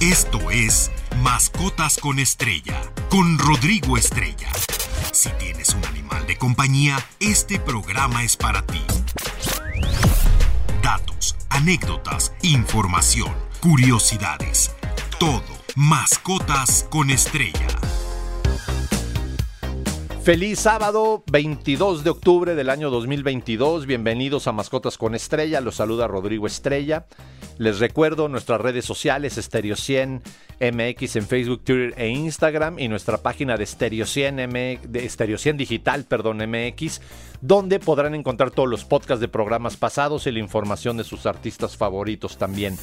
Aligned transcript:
Esto 0.00 0.50
es 0.50 0.90
Mascotas 1.22 1.98
con 1.98 2.18
Estrella, 2.18 2.80
con 3.10 3.38
Rodrigo 3.38 3.96
Estrella. 3.96 4.50
Si 5.12 5.30
tienes 5.38 5.72
un 5.72 5.84
animal 5.84 6.26
de 6.26 6.36
compañía, 6.36 6.98
este 7.20 7.60
programa 7.60 8.24
es 8.24 8.36
para 8.36 8.62
ti. 8.66 8.82
Datos, 10.82 11.36
anécdotas, 11.48 12.34
información, 12.42 13.32
curiosidades. 13.60 14.72
Todo. 15.20 15.42
Mascotas 15.76 16.86
con 16.90 17.10
Estrella. 17.10 17.66
Feliz 20.24 20.60
sábado 20.60 21.22
22 21.30 22.02
de 22.02 22.10
octubre 22.10 22.54
del 22.54 22.70
año 22.70 22.90
2022. 22.90 23.86
Bienvenidos 23.86 24.46
a 24.48 24.52
Mascotas 24.52 24.98
con 24.98 25.14
Estrella. 25.14 25.60
Los 25.60 25.76
saluda 25.76 26.08
Rodrigo 26.08 26.46
Estrella. 26.46 27.06
Les 27.58 27.78
recuerdo 27.78 28.28
nuestras 28.28 28.60
redes 28.60 28.84
sociales 28.84 29.34
Stereo 29.34 29.76
100 29.76 30.22
MX 30.60 31.16
en 31.16 31.26
Facebook, 31.26 31.62
Twitter 31.64 31.94
e 31.96 32.08
Instagram 32.08 32.78
y 32.78 32.88
nuestra 32.88 33.18
página 33.18 33.56
de 33.56 33.64
Stereo 33.64 34.06
100 34.06 34.36
de 34.88 35.08
Stereo 35.08 35.38
100 35.38 35.56
Digital, 35.56 36.04
perdón, 36.04 36.38
MX, 36.38 37.00
donde 37.40 37.78
podrán 37.78 38.14
encontrar 38.14 38.50
todos 38.50 38.68
los 38.68 38.84
podcasts 38.84 39.20
de 39.20 39.28
programas 39.28 39.76
pasados 39.76 40.26
y 40.26 40.32
la 40.32 40.40
información 40.40 40.96
de 40.96 41.04
sus 41.04 41.26
artistas 41.26 41.76
favoritos 41.76 42.38
también. 42.38 42.76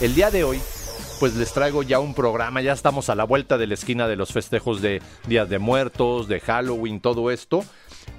El 0.00 0.14
día 0.14 0.30
de 0.30 0.42
hoy 0.42 0.60
pues 1.20 1.36
les 1.36 1.52
traigo 1.52 1.82
ya 1.82 2.00
un 2.00 2.14
programa, 2.14 2.62
ya 2.62 2.72
estamos 2.72 3.10
a 3.10 3.14
la 3.14 3.24
vuelta 3.24 3.58
de 3.58 3.66
la 3.66 3.74
esquina 3.74 4.08
de 4.08 4.16
los 4.16 4.32
festejos 4.32 4.80
de 4.80 5.02
Días 5.28 5.50
de 5.50 5.58
Muertos, 5.58 6.28
de 6.28 6.40
Halloween, 6.40 6.98
todo 6.98 7.30
esto, 7.30 7.62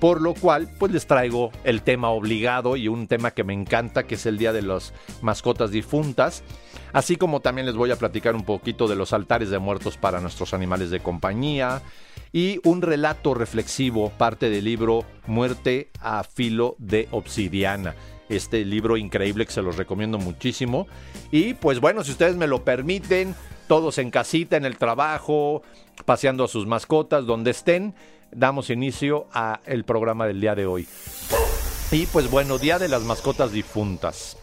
por 0.02 0.20
lo 0.20 0.34
cual 0.34 0.68
pues 0.80 0.92
les 0.92 1.06
traigo 1.06 1.52
el 1.64 1.84
tema 1.84 2.10
obligado 2.10 2.76
y 2.76 2.88
un 2.88 3.08
tema 3.08 3.32
que 3.32 3.44
me 3.44 3.54
encanta, 3.54 4.08
que 4.08 4.16
es 4.16 4.26
el 4.26 4.40
Día 4.40 4.52
de 4.52 4.64
las 4.64 4.94
Mascotas 5.22 5.70
Difuntas, 5.70 6.44
así 6.92 7.18
como 7.18 7.40
también 7.40 7.68
les 7.68 7.76
voy 7.76 7.92
a 7.92 7.96
platicar 7.98 8.36
un 8.36 8.44
poquito 8.44 8.88
de 8.88 8.96
los 8.96 9.14
altares 9.14 9.52
de 9.52 9.60
muertos 9.60 9.98
para 9.98 10.20
nuestros 10.20 10.56
animales 10.56 10.90
de 10.90 11.02
compañía 11.02 11.84
y 12.34 12.60
un 12.64 12.82
relato 12.82 13.36
reflexivo, 13.36 14.10
parte 14.18 14.50
del 14.50 14.66
libro 14.66 15.06
Muerte 15.28 15.92
a 16.00 16.24
filo 16.24 16.76
de 16.80 17.08
obsidiana 17.12 17.96
este 18.28 18.64
libro 18.64 18.96
increíble 18.96 19.46
que 19.46 19.52
se 19.52 19.62
los 19.62 19.76
recomiendo 19.76 20.18
muchísimo. 20.18 20.88
Y 21.32 21.54
pues 21.56 21.82
bueno, 21.82 22.02
si 22.06 22.12
ustedes 22.12 22.38
me 22.38 22.48
lo 22.48 22.64
permiten, 22.64 23.36
todos 23.68 23.98
en 23.98 24.10
casita, 24.10 24.56
en 24.56 24.64
el 24.64 24.78
trabajo, 24.78 25.64
paseando 26.06 26.46
a 26.46 26.48
sus 26.48 26.66
mascotas, 26.66 27.26
donde 27.26 27.52
estén, 27.52 27.94
damos 28.32 28.70
inicio 28.70 29.28
a 29.34 29.60
el 29.66 29.84
programa 29.84 30.28
del 30.28 30.42
día 30.42 30.56
de 30.56 30.66
hoy. 30.66 30.88
Y 31.92 32.06
pues 32.06 32.32
bueno, 32.32 32.58
Día 32.58 32.80
de 32.80 32.88
las 32.88 33.04
Mascotas 33.04 33.52
Difuntas. 33.52 34.38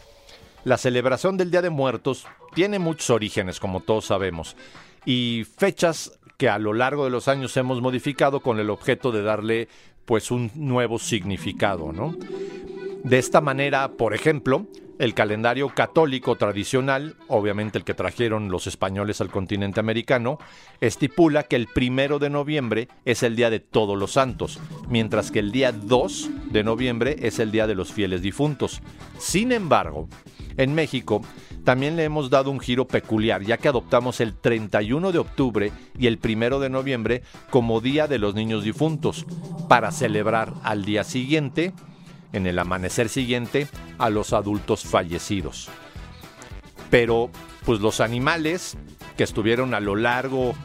La 0.63 0.77
celebración 0.77 1.37
del 1.37 1.51
Día 1.51 1.61
de 1.61 1.69
Muertos 1.69 2.27
tiene 2.53 2.79
muchos 2.79 3.09
orígenes, 3.09 3.59
como 3.59 3.79
todos 3.79 4.05
sabemos, 4.05 4.55
y 5.05 5.45
fechas 5.57 6.19
que 6.37 6.49
a 6.49 6.59
lo 6.59 6.73
largo 6.73 7.05
de 7.05 7.09
los 7.09 7.27
años 7.27 7.55
hemos 7.57 7.81
modificado 7.81 8.41
con 8.41 8.59
el 8.59 8.69
objeto 8.69 9.11
de 9.11 9.23
darle 9.23 9.67
pues 10.05 10.31
un 10.31 10.51
nuevo 10.55 10.99
significado, 10.99 11.91
¿no? 11.91 12.15
De 13.03 13.17
esta 13.17 13.41
manera, 13.41 13.93
por 13.93 14.13
ejemplo, 14.13 14.67
el 14.99 15.13
calendario 15.13 15.69
católico 15.69 16.35
tradicional, 16.35 17.15
obviamente 17.29 17.77
el 17.77 17.85
que 17.85 17.93
trajeron 17.93 18.49
los 18.51 18.67
españoles 18.67 19.21
al 19.21 19.29
continente 19.29 19.79
americano, 19.79 20.37
estipula 20.81 21.43
que 21.43 21.55
el 21.55 21.67
primero 21.67 22.19
de 22.19 22.29
noviembre 22.29 22.89
es 23.05 23.23
el 23.23 23.37
día 23.37 23.49
de 23.49 23.61
todos 23.61 23.97
los 23.97 24.11
santos, 24.11 24.59
mientras 24.89 25.31
que 25.31 25.39
el 25.39 25.53
día 25.53 25.71
2 25.71 26.51
de 26.51 26.63
noviembre 26.65 27.15
es 27.21 27.39
el 27.39 27.51
día 27.51 27.65
de 27.65 27.75
los 27.75 27.93
fieles 27.93 28.21
difuntos. 28.21 28.81
Sin 29.17 29.53
embargo, 29.53 30.09
en 30.57 30.75
México 30.75 31.21
también 31.63 31.95
le 31.95 32.03
hemos 32.03 32.29
dado 32.29 32.51
un 32.51 32.59
giro 32.59 32.85
peculiar, 32.85 33.43
ya 33.43 33.57
que 33.57 33.69
adoptamos 33.69 34.19
el 34.19 34.33
31 34.35 35.13
de 35.13 35.19
octubre 35.19 35.71
y 35.97 36.07
el 36.07 36.17
primero 36.17 36.59
de 36.59 36.69
noviembre 36.69 37.23
como 37.49 37.79
Día 37.79 38.07
de 38.07 38.19
los 38.19 38.35
Niños 38.35 38.65
Difuntos, 38.65 39.25
para 39.69 39.91
celebrar 39.91 40.53
al 40.63 40.83
día 40.83 41.05
siguiente 41.05 41.73
en 42.33 42.47
el 42.47 42.59
amanecer 42.59 43.09
siguiente 43.09 43.67
a 43.97 44.09
los 44.09 44.33
adultos 44.33 44.83
fallecidos. 44.83 45.69
Pero 46.89 47.29
pues 47.65 47.81
los 47.81 47.99
animales 47.99 48.77
que 49.17 49.23
estuvieron 49.23 49.73
a 49.73 49.79
lo 49.79 49.95
largo 49.95 50.55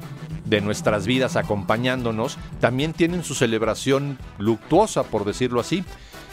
de 0.44 0.60
nuestras 0.60 1.06
vidas 1.06 1.36
acompañándonos 1.36 2.38
también 2.60 2.92
tienen 2.92 3.24
su 3.24 3.34
celebración 3.34 4.18
luctuosa, 4.38 5.04
por 5.04 5.24
decirlo 5.24 5.60
así, 5.60 5.84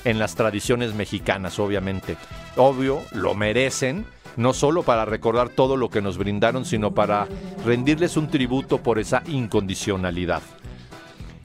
en 0.04 0.20
las 0.20 0.36
tradiciones 0.36 0.94
mexicanas, 0.94 1.60
obviamente. 1.60 2.18
Obvio, 2.56 3.02
lo 3.12 3.36
merecen, 3.36 4.06
no 4.36 4.54
solo 4.54 4.84
para 4.84 5.06
recordar 5.06 5.50
todo 5.50 5.78
lo 5.78 5.90
que 5.90 6.02
nos 6.02 6.18
brindaron, 6.18 6.66
sino 6.66 6.94
para 6.94 7.28
rendirles 7.66 8.18
un 8.18 8.30
tributo 8.30 8.80
por 8.80 9.00
esa 9.00 9.24
incondicionalidad. 9.28 10.42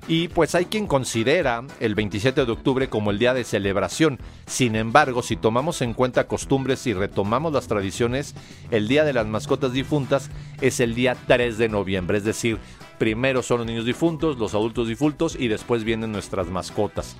Y 0.08 0.28
pues 0.28 0.54
hay 0.54 0.66
quien 0.66 0.86
considera 0.86 1.64
el 1.80 1.96
27 1.96 2.44
de 2.44 2.52
octubre 2.52 2.88
como 2.88 3.10
el 3.10 3.18
día 3.18 3.34
de 3.34 3.42
celebración. 3.42 4.20
Sin 4.46 4.76
embargo, 4.76 5.20
si 5.20 5.36
tomamos 5.36 5.82
en 5.82 5.94
cuenta 5.94 6.28
costumbres 6.28 6.86
y 6.86 6.94
retomamos 6.94 7.52
las 7.52 7.66
tradiciones, 7.66 8.34
el 8.70 8.86
día 8.86 9.04
de 9.04 9.12
las 9.12 9.26
mascotas 9.26 9.72
difuntas 9.72 10.30
es 10.60 10.78
el 10.78 10.94
día 10.94 11.16
3 11.26 11.58
de 11.58 11.68
noviembre. 11.68 12.18
Es 12.18 12.24
decir, 12.24 12.58
primero 12.98 13.42
son 13.42 13.58
los 13.58 13.66
niños 13.66 13.84
difuntos, 13.84 14.38
los 14.38 14.54
adultos 14.54 14.86
difuntos 14.86 15.36
y 15.36 15.48
después 15.48 15.82
vienen 15.82 16.12
nuestras 16.12 16.46
mascotas. 16.48 17.16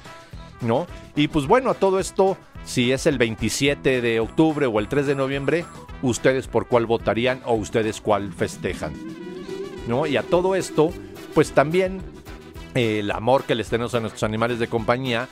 ¿No? 0.60 0.86
Y 1.16 1.28
pues 1.28 1.46
bueno, 1.46 1.70
a 1.70 1.74
todo 1.74 1.98
esto, 1.98 2.38
si 2.64 2.92
es 2.92 3.06
el 3.06 3.18
27 3.18 4.00
de 4.00 4.20
octubre 4.20 4.64
o 4.66 4.78
el 4.78 4.88
3 4.88 5.08
de 5.08 5.14
noviembre, 5.14 5.64
ustedes 6.02 6.46
por 6.46 6.66
cuál 6.66 6.86
votarían 6.86 7.42
o 7.44 7.54
ustedes 7.54 8.00
cuál 8.00 8.32
festejan. 8.32 8.94
¿No? 9.88 10.06
Y 10.06 10.16
a 10.16 10.22
todo 10.22 10.54
esto, 10.54 10.92
pues 11.34 11.52
también 11.52 12.00
el 12.76 13.10
amor 13.10 13.44
que 13.44 13.54
les 13.54 13.68
tenemos 13.68 13.94
a 13.94 14.00
nuestros 14.00 14.22
animales 14.22 14.58
de 14.58 14.68
compañía, 14.68 15.28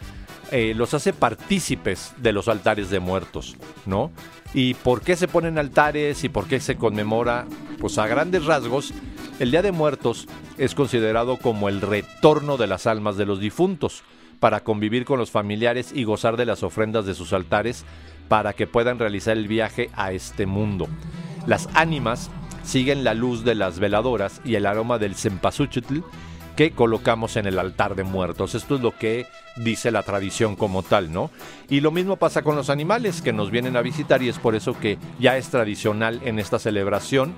eh, 0.50 0.72
los 0.74 0.94
hace 0.94 1.12
partícipes 1.12 2.12
de 2.18 2.32
los 2.32 2.48
altares 2.48 2.90
de 2.90 3.00
muertos, 3.00 3.56
¿no? 3.86 4.10
¿Y 4.52 4.74
por 4.74 5.00
qué 5.00 5.16
se 5.16 5.28
ponen 5.28 5.58
altares 5.58 6.22
y 6.24 6.28
por 6.28 6.46
qué 6.46 6.60
se 6.60 6.76
conmemora? 6.76 7.46
Pues 7.80 7.98
a 7.98 8.06
grandes 8.06 8.44
rasgos, 8.44 8.92
el 9.40 9.50
Día 9.50 9.62
de 9.62 9.72
Muertos 9.72 10.28
es 10.58 10.74
considerado 10.74 11.38
como 11.38 11.68
el 11.68 11.80
retorno 11.80 12.56
de 12.56 12.66
las 12.66 12.86
almas 12.86 13.16
de 13.16 13.26
los 13.26 13.40
difuntos 13.40 14.04
para 14.38 14.60
convivir 14.60 15.04
con 15.04 15.18
los 15.18 15.30
familiares 15.30 15.90
y 15.92 16.04
gozar 16.04 16.36
de 16.36 16.46
las 16.46 16.62
ofrendas 16.62 17.06
de 17.06 17.14
sus 17.14 17.32
altares 17.32 17.84
para 18.28 18.52
que 18.52 18.66
puedan 18.66 18.98
realizar 18.98 19.36
el 19.36 19.48
viaje 19.48 19.90
a 19.94 20.12
este 20.12 20.46
mundo. 20.46 20.86
Las 21.46 21.68
ánimas 21.74 22.30
siguen 22.62 23.04
la 23.04 23.14
luz 23.14 23.44
de 23.44 23.54
las 23.54 23.78
veladoras 23.78 24.40
y 24.44 24.54
el 24.54 24.66
aroma 24.66 24.98
del 24.98 25.14
cempasúchil 25.14 26.04
que 26.56 26.70
colocamos 26.70 27.36
en 27.36 27.46
el 27.46 27.58
altar 27.58 27.94
de 27.94 28.04
muertos. 28.04 28.54
Esto 28.54 28.76
es 28.76 28.80
lo 28.80 28.96
que 28.96 29.26
dice 29.56 29.90
la 29.90 30.02
tradición 30.02 30.56
como 30.56 30.82
tal, 30.82 31.12
¿no? 31.12 31.30
Y 31.68 31.80
lo 31.80 31.90
mismo 31.90 32.16
pasa 32.16 32.42
con 32.42 32.56
los 32.56 32.70
animales 32.70 33.22
que 33.22 33.32
nos 33.32 33.50
vienen 33.50 33.76
a 33.76 33.82
visitar 33.82 34.22
y 34.22 34.28
es 34.28 34.38
por 34.38 34.54
eso 34.54 34.78
que 34.78 34.98
ya 35.18 35.36
es 35.36 35.48
tradicional 35.48 36.20
en 36.24 36.38
esta 36.38 36.58
celebración 36.58 37.34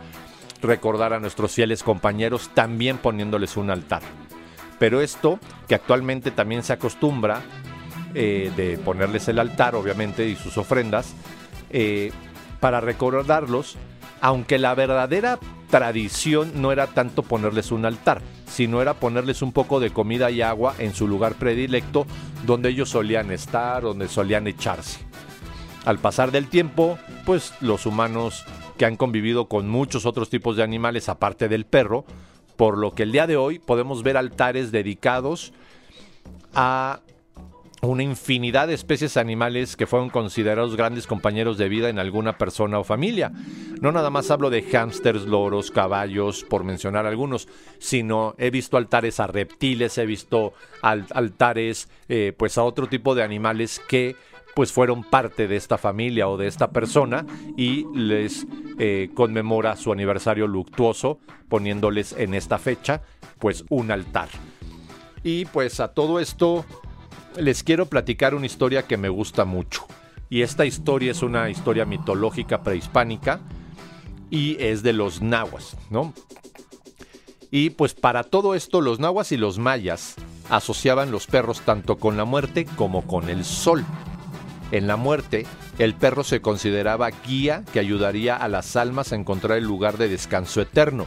recordar 0.62 1.12
a 1.12 1.21
nuestros 1.21 1.53
fieles 1.53 1.82
compañeros 1.82 2.50
también 2.55 2.99
poniéndoles 2.99 3.56
un 3.56 3.71
altar. 3.71 4.03
Pero 4.78 5.00
esto, 5.00 5.38
que 5.69 5.75
actualmente 5.75 6.31
también 6.31 6.62
se 6.62 6.72
acostumbra 6.72 7.43
eh, 8.15 8.50
de 8.56 8.78
ponerles 8.78 9.28
el 9.28 9.38
altar, 9.38 9.75
obviamente, 9.75 10.28
y 10.28 10.37
sus 10.37 10.59
ofrendas, 10.59 11.15
eh, 11.71 12.12
para 12.60 12.81
recordarlos, 12.81 13.76
aunque 14.21 14.59
la 14.59 14.75
verdadera 14.75 15.38
tradición 15.71 16.53
no 16.60 16.72
era 16.72 16.87
tanto 16.87 17.22
ponerles 17.22 17.72
un 17.72 17.84
altar, 17.84 18.22
sino 18.47 18.81
era 18.81 18.94
ponerles 18.94 19.43
un 19.43 19.53
poco 19.53 19.81
de 19.81 19.91
comida 19.91 20.31
y 20.31 20.43
agua 20.43 20.75
en 20.78 20.94
su 20.94 21.09
lugar 21.09 21.34
predilecto 21.34 22.06
donde 22.44 22.71
ellos 22.71 22.91
solían 22.91 23.31
estar, 23.31 23.82
donde 23.82 24.09
solían 24.09 24.47
echarse. 24.47 25.00
Al 25.84 25.99
pasar 25.99 26.32
del 26.32 26.49
tiempo, 26.49 26.99
pues 27.25 27.53
los 27.60 27.87
humanos 27.87 28.44
que 28.76 28.87
han 28.87 28.97
convivido 28.97 29.47
con 29.47 29.69
muchos 29.69 30.06
otros 30.06 30.31
tipos 30.31 30.56
de 30.56 30.62
animales 30.62 31.08
aparte 31.08 31.49
del 31.49 31.64
perro, 31.64 32.05
por 32.56 32.79
lo 32.79 32.93
que 32.93 33.02
el 33.05 33.12
día 33.12 33.26
de 33.26 33.37
hoy 33.37 33.58
podemos 33.58 34.02
ver 34.02 34.17
altares 34.17 34.73
dedicados 34.73 35.52
a 36.55 37.00
una 37.88 38.03
infinidad 38.03 38.69
de 38.69 38.75
especies 38.75 39.17
animales 39.17 39.77
que 39.77 39.87
fueron 39.87 40.11
considerados 40.11 40.77
grandes 40.77 41.06
compañeros 41.06 41.59
de 41.59 41.69
vida 41.69 41.88
en 41.88 41.99
alguna 41.99 42.38
persona 42.38 42.79
o 42.79 42.85
familia. 42.85 43.33
No 43.81 43.93
nada 43.93 44.11
más 44.11 44.31
hablo 44.31 44.50
de 44.50 44.62
hámsters, 44.62 45.27
loros, 45.27 45.71
caballos, 45.71 46.44
por 46.44 46.65
mencionar 46.65 47.06
algunos, 47.06 47.49
sino 47.79 48.35
he 48.38 48.50
visto 48.50 48.77
altares 48.77 49.21
a 49.21 49.27
reptiles, 49.27 49.99
he 49.99 50.06
visto 50.06 50.55
altares 50.83 51.88
eh, 52.09 52.33
pues 52.37 52.59
a 52.59 52.65
otro 52.65 52.87
tipo 52.87 53.15
de 53.15 53.23
animales 53.23 53.81
que 53.89 54.17
pues 54.55 54.73
fueron 54.73 55.05
parte 55.05 55.49
de 55.49 55.56
esta 55.56 55.77
familia 55.77 56.29
o 56.29 56.39
de 56.39 56.47
esta 56.47 56.71
persona 56.71 57.27
y 57.59 57.85
les 57.94 58.47
eh, 58.79 59.11
conmemora 59.12 59.77
su 59.77 59.93
aniversario 59.93 60.47
luctuoso 60.47 61.19
poniéndoles 61.50 62.15
en 62.15 62.32
esta 62.32 62.59
fecha 62.59 63.03
pues 63.39 63.65
un 63.69 63.91
altar. 63.91 64.31
Y 65.23 65.44
pues 65.44 65.81
a 65.81 65.89
todo 65.89 66.21
esto 66.21 66.65
les 67.37 67.62
quiero 67.62 67.87
platicar 67.87 68.35
una 68.35 68.47
historia 68.47 68.87
que 68.87 68.97
me 68.97 69.09
gusta 69.09 69.44
mucho. 69.44 69.87
Y 70.29 70.43
esta 70.43 70.65
historia 70.65 71.12
es 71.12 71.23
una 71.23 71.50
historia 71.50 71.85
mitológica 71.85 72.62
prehispánica 72.62 73.41
y 74.31 74.56
es 74.61 74.83
de 74.83 74.93
los 74.93 75.23
nahuas, 75.23 75.77
¿no? 75.91 76.12
Y 77.50 77.71
pues 77.71 77.94
para 77.94 78.25
todo 78.25 78.55
esto 78.55 78.81
los 78.81 78.99
nahuas 78.99 79.31
y 79.33 79.37
los 79.37 79.59
mayas 79.59 80.17
asociaban 80.50 81.11
los 81.11 81.27
perros 81.27 81.61
tanto 81.61 81.97
con 81.97 82.17
la 82.17 82.25
muerte 82.25 82.67
como 82.77 83.06
con 83.06 83.29
el 83.29 83.44
sol. 83.44 83.85
En 84.73 84.89
la 84.89 84.97
muerte, 84.97 85.47
el 85.79 85.94
perro 85.94 86.25
se 86.25 86.41
consideraba 86.41 87.11
guía 87.27 87.65
que 87.73 87.79
ayudaría 87.79 88.37
a 88.37 88.49
las 88.49 88.75
almas 88.75 89.12
a 89.12 89.17
encontrar 89.17 89.59
el 89.59 89.65
lugar 89.65 89.97
de 89.97 90.09
descanso 90.09 90.61
eterno, 90.61 91.06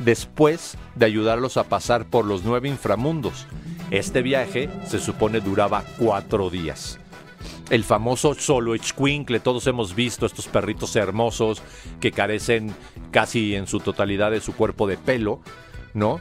después 0.00 0.76
de 0.96 1.06
ayudarlos 1.06 1.56
a 1.56 1.64
pasar 1.64 2.04
por 2.04 2.26
los 2.26 2.44
nueve 2.44 2.68
inframundos. 2.68 3.46
Este 3.90 4.22
viaje 4.22 4.68
se 4.86 5.00
supone 5.00 5.40
duraba 5.40 5.84
cuatro 5.98 6.48
días. 6.48 7.00
El 7.70 7.84
famoso 7.84 8.34
solo 8.34 8.74
todos 9.40 9.66
hemos 9.66 9.94
visto 9.94 10.26
estos 10.26 10.46
perritos 10.46 10.94
hermosos 10.94 11.62
que 12.00 12.12
carecen 12.12 12.74
casi 13.10 13.54
en 13.54 13.66
su 13.66 13.80
totalidad 13.80 14.30
de 14.30 14.40
su 14.40 14.54
cuerpo 14.54 14.86
de 14.86 14.96
pelo, 14.96 15.40
¿no? 15.94 16.20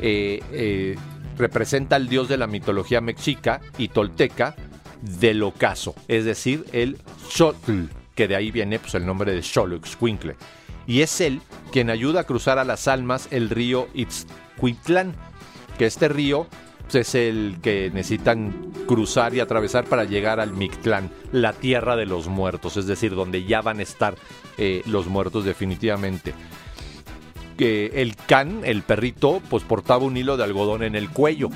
Eh, 0.00 0.40
eh, 0.52 0.96
representa 1.36 1.96
al 1.96 2.08
dios 2.08 2.28
de 2.28 2.36
la 2.36 2.46
mitología 2.46 3.00
mexica 3.00 3.60
y 3.78 3.88
tolteca 3.88 4.54
del 5.02 5.42
ocaso, 5.42 5.94
es 6.08 6.24
decir, 6.24 6.64
el 6.72 6.98
Xotl, 7.30 7.84
que 8.14 8.28
de 8.28 8.36
ahí 8.36 8.50
viene 8.50 8.78
pues, 8.78 8.94
el 8.94 9.06
nombre 9.06 9.32
de 9.32 9.42
Xoloitzcuincle. 9.42 10.36
Y 10.86 11.02
es 11.02 11.20
él 11.20 11.40
quien 11.72 11.90
ayuda 11.90 12.20
a 12.20 12.24
cruzar 12.24 12.58
a 12.58 12.64
las 12.64 12.88
almas 12.88 13.28
el 13.30 13.50
río 13.50 13.88
Itzcuitlán, 13.94 15.14
que 15.78 15.86
este 15.86 16.08
río 16.08 16.48
es 16.94 17.14
el 17.14 17.56
que 17.62 17.90
necesitan 17.92 18.72
cruzar 18.86 19.34
y 19.34 19.40
atravesar 19.40 19.84
para 19.84 20.04
llegar 20.04 20.40
al 20.40 20.52
Mictlán, 20.52 21.10
la 21.32 21.52
tierra 21.52 21.96
de 21.96 22.06
los 22.06 22.28
muertos, 22.28 22.76
es 22.76 22.86
decir, 22.86 23.14
donde 23.14 23.44
ya 23.44 23.60
van 23.60 23.80
a 23.80 23.82
estar 23.82 24.14
eh, 24.56 24.82
los 24.86 25.06
muertos 25.06 25.44
definitivamente 25.44 26.34
que 27.58 27.86
el 27.96 28.14
can, 28.14 28.60
el 28.64 28.82
perrito, 28.82 29.42
pues 29.50 29.64
portaba 29.64 30.04
un 30.04 30.16
hilo 30.16 30.36
de 30.36 30.44
algodón 30.44 30.84
en 30.84 30.94
el 30.94 31.10
cuello. 31.10 31.50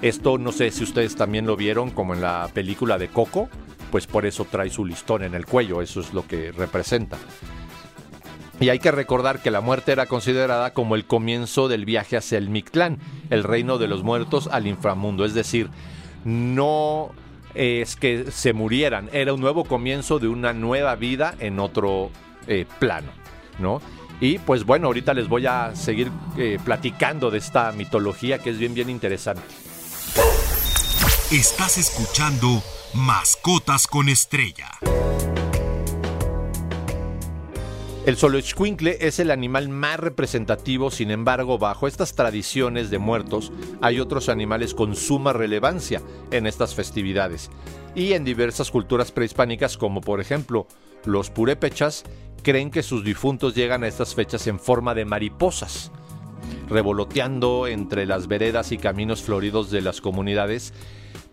Esto 0.00 0.38
no 0.38 0.52
sé 0.52 0.70
si 0.70 0.84
ustedes 0.84 1.16
también 1.16 1.46
lo 1.46 1.56
vieron 1.56 1.90
como 1.90 2.14
en 2.14 2.22
la 2.22 2.48
película 2.54 2.96
de 2.96 3.08
Coco, 3.08 3.48
pues 3.90 4.06
por 4.06 4.24
eso 4.24 4.46
trae 4.50 4.70
su 4.70 4.86
listón 4.86 5.24
en 5.24 5.34
el 5.34 5.44
cuello, 5.44 5.82
eso 5.82 6.00
es 6.00 6.14
lo 6.14 6.26
que 6.26 6.52
representa. 6.52 7.18
Y 8.62 8.68
hay 8.68 8.78
que 8.78 8.92
recordar 8.92 9.42
que 9.42 9.50
la 9.50 9.60
muerte 9.60 9.90
era 9.90 10.06
considerada 10.06 10.72
como 10.72 10.94
el 10.94 11.04
comienzo 11.04 11.66
del 11.66 11.84
viaje 11.84 12.16
hacia 12.16 12.38
el 12.38 12.48
Mictlán, 12.48 12.98
el 13.28 13.42
reino 13.42 13.76
de 13.76 13.88
los 13.88 14.04
muertos 14.04 14.48
al 14.52 14.68
inframundo, 14.68 15.24
es 15.24 15.34
decir, 15.34 15.68
no 16.24 17.10
es 17.54 17.96
que 17.96 18.30
se 18.30 18.52
murieran, 18.52 19.10
era 19.12 19.34
un 19.34 19.40
nuevo 19.40 19.64
comienzo 19.64 20.20
de 20.20 20.28
una 20.28 20.52
nueva 20.52 20.94
vida 20.94 21.34
en 21.40 21.58
otro 21.58 22.10
eh, 22.46 22.64
plano, 22.78 23.10
¿no? 23.58 23.82
Y 24.20 24.38
pues 24.38 24.64
bueno, 24.64 24.86
ahorita 24.86 25.12
les 25.12 25.26
voy 25.26 25.46
a 25.46 25.74
seguir 25.74 26.12
eh, 26.38 26.60
platicando 26.64 27.32
de 27.32 27.38
esta 27.38 27.72
mitología 27.72 28.38
que 28.38 28.50
es 28.50 28.58
bien, 28.58 28.74
bien 28.74 28.90
interesante. 28.90 29.42
Estás 31.32 31.78
escuchando 31.78 32.62
Mascotas 32.94 33.88
con 33.88 34.08
Estrella. 34.08 34.68
El 38.04 38.16
Xoloitzcuincle 38.16 38.96
es 39.00 39.20
el 39.20 39.30
animal 39.30 39.68
más 39.68 40.00
representativo, 40.00 40.90
sin 40.90 41.12
embargo, 41.12 41.58
bajo 41.58 41.86
estas 41.86 42.16
tradiciones 42.16 42.90
de 42.90 42.98
muertos, 42.98 43.52
hay 43.80 44.00
otros 44.00 44.28
animales 44.28 44.74
con 44.74 44.96
suma 44.96 45.32
relevancia 45.32 46.02
en 46.32 46.48
estas 46.48 46.74
festividades 46.74 47.48
y 47.94 48.14
en 48.14 48.24
diversas 48.24 48.72
culturas 48.72 49.12
prehispánicas, 49.12 49.78
como 49.78 50.00
por 50.00 50.20
ejemplo 50.20 50.66
los 51.04 51.30
purépechas 51.30 52.02
creen 52.42 52.72
que 52.72 52.82
sus 52.82 53.04
difuntos 53.04 53.54
llegan 53.54 53.84
a 53.84 53.88
estas 53.88 54.16
fechas 54.16 54.48
en 54.48 54.58
forma 54.58 54.96
de 54.96 55.04
mariposas, 55.04 55.92
revoloteando 56.68 57.68
entre 57.68 58.04
las 58.04 58.26
veredas 58.26 58.72
y 58.72 58.78
caminos 58.78 59.22
floridos 59.22 59.70
de 59.70 59.80
las 59.80 60.00
comunidades, 60.00 60.74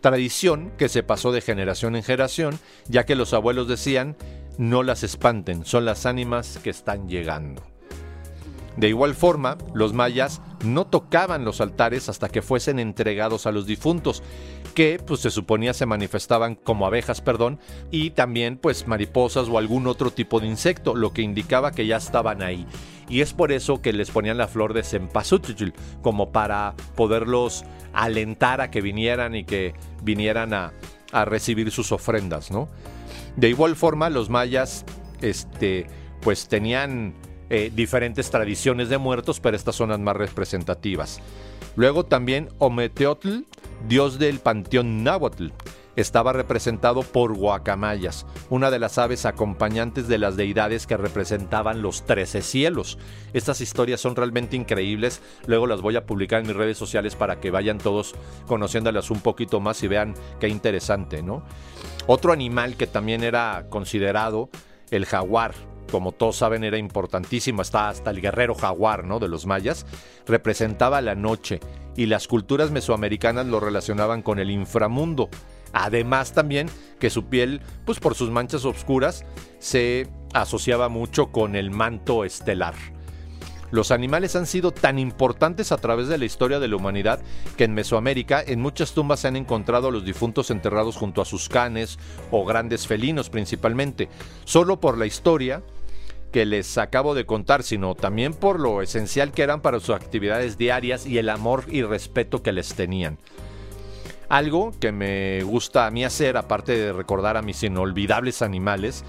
tradición 0.01 0.71
que 0.77 0.87
se 0.87 1.01
pasó 1.01 1.31
de 1.31 1.41
generación 1.41 1.95
en 1.95 2.03
generación, 2.03 2.59
ya 2.87 3.07
que 3.07 3.15
los 3.15 3.33
abuelos 3.33 3.67
decían, 3.67 4.15
no 4.59 4.83
las 4.83 5.03
espanten, 5.03 5.63
son 5.65 5.85
las 5.85 6.05
ánimas 6.05 6.59
que 6.61 6.69
están 6.69 7.07
llegando. 7.07 7.63
De 8.75 8.89
igual 8.89 9.15
forma, 9.15 9.57
los 9.73 9.93
mayas 9.93 10.41
no 10.65 10.85
tocaban 10.85 11.45
los 11.45 11.61
altares 11.61 12.09
hasta 12.09 12.27
que 12.27 12.41
fuesen 12.41 12.77
entregados 12.77 13.45
a 13.45 13.53
los 13.53 13.65
difuntos, 13.65 14.21
que 14.75 15.01
pues 15.05 15.21
se 15.21 15.31
suponía 15.31 15.73
se 15.73 15.85
manifestaban 15.85 16.55
como 16.55 16.85
abejas, 16.85 17.21
perdón, 17.21 17.59
y 17.89 18.11
también 18.11 18.57
pues 18.57 18.85
mariposas 18.85 19.47
o 19.47 19.57
algún 19.57 19.87
otro 19.87 20.11
tipo 20.11 20.41
de 20.41 20.47
insecto, 20.47 20.93
lo 20.93 21.13
que 21.13 21.21
indicaba 21.21 21.71
que 21.71 21.87
ya 21.87 21.95
estaban 21.95 22.41
ahí. 22.41 22.67
Y 23.07 23.21
es 23.21 23.33
por 23.33 23.53
eso 23.53 23.81
que 23.81 23.93
les 23.93 24.11
ponían 24.11 24.37
la 24.37 24.49
flor 24.49 24.73
de 24.73 24.83
cempasúchil, 24.83 25.73
como 26.01 26.33
para 26.33 26.75
poderlos 26.95 27.63
alentar 27.93 28.59
a 28.59 28.71
que 28.71 28.81
vinieran 28.81 29.35
y 29.35 29.45
que 29.45 29.73
vinieran 30.03 30.53
a, 30.53 30.73
a 31.13 31.23
recibir 31.23 31.71
sus 31.71 31.93
ofrendas, 31.93 32.51
¿no? 32.51 32.67
De 33.39 33.47
igual 33.47 33.77
forma, 33.77 34.09
los 34.09 34.29
mayas, 34.29 34.83
este, 35.21 35.87
pues 36.19 36.49
tenían 36.49 37.13
eh, 37.49 37.71
diferentes 37.73 38.29
tradiciones 38.29 38.89
de 38.89 38.97
muertos, 38.97 39.39
pero 39.39 39.55
estas 39.55 39.75
son 39.75 39.89
las 39.89 39.99
más 39.99 40.17
representativas. 40.17 41.21
Luego 41.77 42.05
también 42.05 42.49
Ometeotl, 42.57 43.43
dios 43.87 44.19
del 44.19 44.39
panteón 44.39 45.05
náhuatl, 45.05 45.51
estaba 46.01 46.33
representado 46.33 47.03
por 47.03 47.33
guacamayas, 47.35 48.25
una 48.49 48.71
de 48.71 48.79
las 48.79 48.97
aves 48.97 49.25
acompañantes 49.25 50.07
de 50.07 50.17
las 50.17 50.37
deidades 50.37 50.87
que 50.87 50.97
representaban 50.97 51.81
los 51.81 52.05
trece 52.05 52.41
cielos. 52.41 52.97
Estas 53.33 53.61
historias 53.61 53.99
son 53.99 54.15
realmente 54.15 54.55
increíbles, 54.55 55.21
luego 55.45 55.67
las 55.67 55.81
voy 55.81 55.95
a 55.95 56.05
publicar 56.05 56.41
en 56.41 56.47
mis 56.47 56.55
redes 56.55 56.77
sociales 56.77 57.15
para 57.15 57.39
que 57.39 57.51
vayan 57.51 57.77
todos 57.77 58.15
conociéndolas 58.47 59.11
un 59.11 59.21
poquito 59.21 59.59
más 59.59 59.81
y 59.83 59.87
vean 59.87 60.13
qué 60.39 60.47
interesante, 60.47 61.21
¿no? 61.21 61.43
Otro 62.07 62.31
animal 62.31 62.75
que 62.75 62.87
también 62.87 63.23
era 63.23 63.65
considerado 63.69 64.49
el 64.91 65.05
jaguar, 65.05 65.53
como 65.91 66.11
todos 66.11 66.37
saben, 66.37 66.63
era 66.63 66.77
importantísimo, 66.77 67.61
está 67.61 67.89
hasta 67.89 68.11
el 68.11 68.21
guerrero 68.21 68.55
jaguar, 68.55 69.05
¿no? 69.05 69.19
De 69.19 69.27
los 69.27 69.45
mayas, 69.45 69.85
representaba 70.27 71.01
la 71.01 71.15
noche 71.15 71.59
y 71.95 72.05
las 72.05 72.27
culturas 72.27 72.71
mesoamericanas 72.71 73.47
lo 73.47 73.59
relacionaban 73.59 74.21
con 74.21 74.39
el 74.39 74.51
inframundo. 74.51 75.29
Además 75.73 76.33
también 76.33 76.69
que 76.99 77.09
su 77.09 77.25
piel, 77.25 77.61
pues 77.85 77.99
por 77.99 78.15
sus 78.15 78.29
manchas 78.29 78.65
oscuras, 78.65 79.25
se 79.59 80.07
asociaba 80.33 80.89
mucho 80.89 81.31
con 81.31 81.55
el 81.55 81.71
manto 81.71 82.23
estelar. 82.23 82.75
Los 83.71 83.91
animales 83.91 84.35
han 84.35 84.47
sido 84.47 84.71
tan 84.71 84.97
importantes 84.97 85.71
a 85.71 85.77
través 85.77 86.07
de 86.07 86.17
la 86.17 86.25
historia 86.25 86.59
de 86.59 86.67
la 86.67 86.75
humanidad 86.75 87.19
que 87.55 87.65
en 87.65 87.75
Mesoamérica 87.75 88.41
en 88.45 88.59
muchas 88.61 88.93
tumbas 88.93 89.19
se 89.19 89.27
han 89.27 89.35
encontrado 89.35 89.91
los 89.91 90.03
difuntos 90.03 90.49
enterrados 90.49 90.95
junto 90.95 91.21
a 91.21 91.25
sus 91.25 91.49
canes 91.49 91.99
o 92.31 92.45
grandes 92.45 92.87
felinos 92.87 93.29
principalmente. 93.29 94.09
Solo 94.45 94.79
por 94.79 94.97
la 94.97 95.05
historia 95.05 95.61
que 96.31 96.45
les 96.45 96.77
acabo 96.77 97.13
de 97.13 97.25
contar, 97.25 97.63
sino 97.63 97.95
también 97.95 98.33
por 98.33 98.59
lo 98.59 98.81
esencial 98.81 99.31
que 99.31 99.43
eran 99.43 99.61
para 99.61 99.79
sus 99.79 99.95
actividades 99.95 100.57
diarias 100.57 101.05
y 101.05 101.17
el 101.17 101.29
amor 101.29 101.65
y 101.67 101.83
respeto 101.83 102.41
que 102.41 102.51
les 102.51 102.73
tenían. 102.73 103.19
Algo 104.29 104.73
que 104.79 104.91
me 104.91 105.41
gusta 105.43 105.87
a 105.87 105.91
mí 105.91 106.05
hacer, 106.05 106.37
aparte 106.37 106.77
de 106.77 106.93
recordar 106.93 107.35
a 107.35 107.41
mis 107.41 107.63
inolvidables 107.63 108.41
animales 108.43 109.03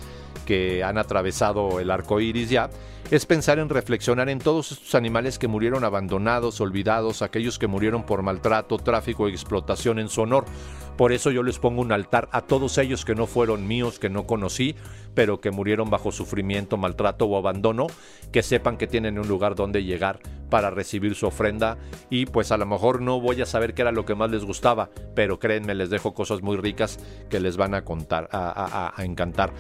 que 0.47 0.83
han 0.83 0.99
atravesado 0.99 1.81
el 1.81 1.91
arco 1.91 2.21
iris 2.21 2.51
ya, 2.51 2.71
es 3.11 3.27
pensar 3.27 3.59
en 3.59 3.69
reflexionar 3.69 4.29
en 4.29 4.39
todos 4.39 4.71
estos 4.71 4.95
animales 4.95 5.39
que 5.39 5.49
murieron 5.49 5.83
abandonados, 5.83 6.61
olvidados, 6.61 7.23
aquellos 7.23 7.59
que 7.59 7.67
murieron 7.67 8.05
por 8.05 8.23
maltrato, 8.23 8.77
tráfico 8.77 9.29
y 9.29 9.33
explotación 9.33 9.99
en 9.99 10.09
su 10.09 10.21
honor. 10.21 10.45
Por 10.97 11.13
eso 11.13 11.33
yo 11.33 11.43
les 11.43 11.59
pongo 11.59 11.81
un 11.81 11.91
altar 11.91 12.29
a 12.31 12.43
todos 12.43 12.79
ellos 12.79 13.05
que 13.05 13.17
no 13.17 13.27
fueron 13.27 13.67
míos, 13.67 13.99
que 13.99 14.11
no 14.11 14.27
conocí, 14.27 14.77
pero 15.15 15.41
que 15.41 15.51
murieron 15.51 15.91
bajo 15.91 16.13
sufrimiento, 16.13 16.77
maltrato 16.77 17.25
o 17.25 17.37
abandono, 17.37 17.89
que 18.31 18.45
sepan 18.45 18.77
que 18.77 18.87
tienen 18.87 19.19
un 19.19 19.27
lugar 19.27 19.57
donde 19.57 19.83
llegar 19.83 20.21
para 20.49 20.71
recibir 20.71 21.17
su 21.17 21.27
ofrenda 21.27 21.79
y 22.11 22.27
pues 22.27 22.53
a 22.53 22.59
lo 22.59 22.67
mejor 22.67 23.01
no 23.01 23.21
voy 23.21 23.41
a 23.43 23.47
saber 23.47 23.75
qué 23.75 23.83
era 23.83 23.93
lo 23.93 24.05
que 24.05 24.15
más 24.15 24.31
les 24.31 24.45
gustaba, 24.45 24.91
pero 25.17 25.41
créanme, 25.41 25.75
les 25.75 25.91
dejo 25.91 26.15
cosas 26.15 26.43
muy 26.43 26.57
ricas 26.57 27.01
que 27.29 27.41
les 27.41 27.57
van 27.57 27.75
a 27.75 27.83
contar, 27.83 28.29
a, 28.31 28.93
a 28.95 29.05
encantar. 29.05 29.53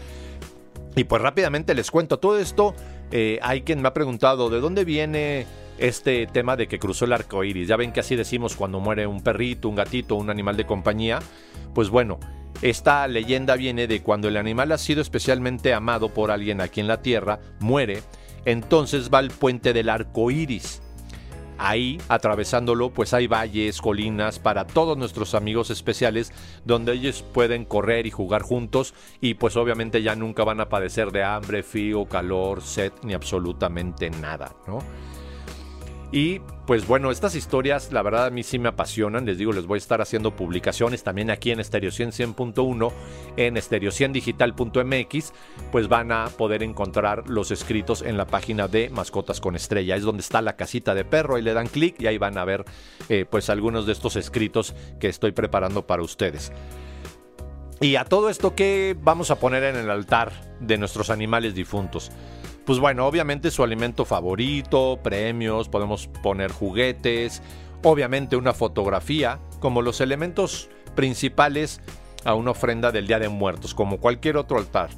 Y 0.97 1.05
pues 1.05 1.23
rápidamente 1.23 1.75
les 1.75 1.91
cuento 1.91 2.19
todo 2.19 2.39
esto 2.39 2.75
eh, 3.13 3.39
hay 3.43 3.63
quien 3.63 3.83
me 3.83 3.89
ha 3.89 3.95
preguntado 3.95 4.51
de 4.51 4.61
dónde 4.61 4.85
viene 4.85 5.47
este 5.79 6.27
tema 6.27 6.57
de 6.57 6.69
que 6.69 6.79
cruzó 6.79 7.07
el 7.07 7.13
arco 7.13 7.43
iris. 7.43 7.69
Ya 7.69 7.77
ven 7.77 7.93
que 7.93 8.01
así 8.01 8.15
decimos 8.17 8.55
cuando 8.55 8.81
muere 8.81 9.07
un 9.07 9.23
perrito, 9.23 9.69
un 9.69 9.75
gatito, 9.75 10.15
un 10.15 10.31
animal 10.31 10.57
de 10.57 10.67
compañía. 10.67 11.21
Pues 11.75 11.89
bueno, 11.89 12.21
esta 12.63 13.09
leyenda 13.09 13.57
viene 13.57 13.87
de 13.87 14.03
cuando 14.03 14.29
el 14.29 14.37
animal 14.37 14.73
ha 14.73 14.79
sido 14.79 15.01
especialmente 15.01 15.75
amado 15.75 16.11
por 16.11 16.31
alguien 16.31 16.61
aquí 16.61 16.81
en 16.81 16.89
la 16.89 17.03
tierra, 17.03 17.41
muere, 17.59 18.03
entonces 18.45 19.11
va 19.13 19.19
al 19.19 19.31
puente 19.31 19.73
del 19.73 19.89
arco 19.89 20.31
iris. 20.31 20.83
Ahí, 21.63 22.01
atravesándolo, 22.09 22.89
pues 22.89 23.13
hay 23.13 23.27
valles, 23.27 23.83
colinas 23.83 24.39
para 24.39 24.67
todos 24.67 24.97
nuestros 24.97 25.35
amigos 25.35 25.69
especiales 25.69 26.33
donde 26.65 26.95
ellos 26.95 27.23
pueden 27.35 27.67
correr 27.67 28.07
y 28.07 28.11
jugar 28.11 28.41
juntos 28.41 28.95
y 29.21 29.35
pues 29.35 29.59
obviamente 29.59 30.03
ya 30.03 30.17
nunca 30.17 30.43
van 30.43 30.63
a 30.63 30.71
padecer 30.71 31.13
de 31.13 31.23
hambre, 31.23 31.63
frío, 31.63 32.07
calor, 32.07 32.63
sed 32.63 32.93
ni 33.03 33.13
absolutamente 33.13 34.09
nada, 34.09 34.55
¿no? 34.67 34.79
Y 36.13 36.41
pues 36.67 36.87
bueno, 36.87 37.11
estas 37.11 37.37
historias 37.37 37.93
la 37.93 38.03
verdad 38.03 38.27
a 38.27 38.31
mí 38.31 38.43
sí 38.43 38.59
me 38.59 38.69
apasionan. 38.69 39.27
Les 39.27 39.39
digo, 39.39 39.53
les 39.53 39.67
voy 39.67 39.77
a 39.77 39.79
estar 39.79 40.01
haciendo 40.01 40.35
publicaciones 40.35 41.05
también 41.05 41.31
aquí 41.31 41.53
en 41.53 41.63
Stereo 41.63 41.91
100.1, 41.91 42.93
en 43.37 43.55
stereo100digital.mx, 43.57 45.33
pues 45.71 45.89
van 45.89 46.11
a 46.13 46.27
poder 46.27 46.63
encontrar 46.63 47.29
los 47.29 47.51
escritos 47.53 48.03
en 48.03 48.17
la 48.17 48.27
página 48.27 48.67
de 48.67 48.91
Mascotas 48.91 49.41
con 49.41 49.55
Estrella. 49.55 49.97
Es 49.97 50.03
donde 50.03 50.23
está 50.23 50.43
la 50.43 50.57
casita 50.57 50.95
de 50.95 51.05
perro, 51.05 51.37
ahí 51.37 51.43
le 51.43 51.55
dan 51.55 51.69
clic 51.69 52.01
y 52.01 52.07
ahí 52.07 52.19
van 52.19 52.39
a 52.39 52.45
ver 52.45 52.65
eh, 53.09 53.25
pues 53.29 53.49
algunos 53.49 53.87
de 53.87 53.93
estos 53.93 54.17
escritos 54.17 54.75
que 54.99 55.09
estoy 55.09 55.31
preparando 55.33 55.87
para 55.87 56.03
ustedes. 56.03 56.53
Y 57.81 57.97
a 57.97 58.05
todo 58.05 58.29
esto, 58.29 58.55
¿qué 58.55 58.97
vamos 59.01 59.31
a 59.31 59.39
poner 59.39 59.63
en 59.63 59.77
el 59.77 59.91
altar 59.91 60.33
de 60.61 60.77
nuestros 60.77 61.09
animales 61.09 61.55
difuntos? 61.55 62.11
Pues 62.71 62.79
bueno, 62.79 63.05
obviamente 63.05 63.51
su 63.51 63.65
alimento 63.65 64.05
favorito, 64.05 65.01
premios, 65.03 65.69
podemos 65.69 66.07
poner 66.23 66.53
juguetes, 66.53 67.43
obviamente 67.83 68.37
una 68.37 68.53
fotografía, 68.53 69.41
como 69.59 69.83
los 69.83 70.01
elementos 70.01 70.69
principales 70.95 71.81
a 72.25 72.35
una 72.35 72.53
ofrenda 72.53 72.93
del 72.93 73.09
Día 73.09 73.19
de 73.19 73.29
Muertos, 73.29 73.75
como 73.75 73.99
cualquier 73.99 74.37
otro 74.37 74.57
altar. 74.57 74.91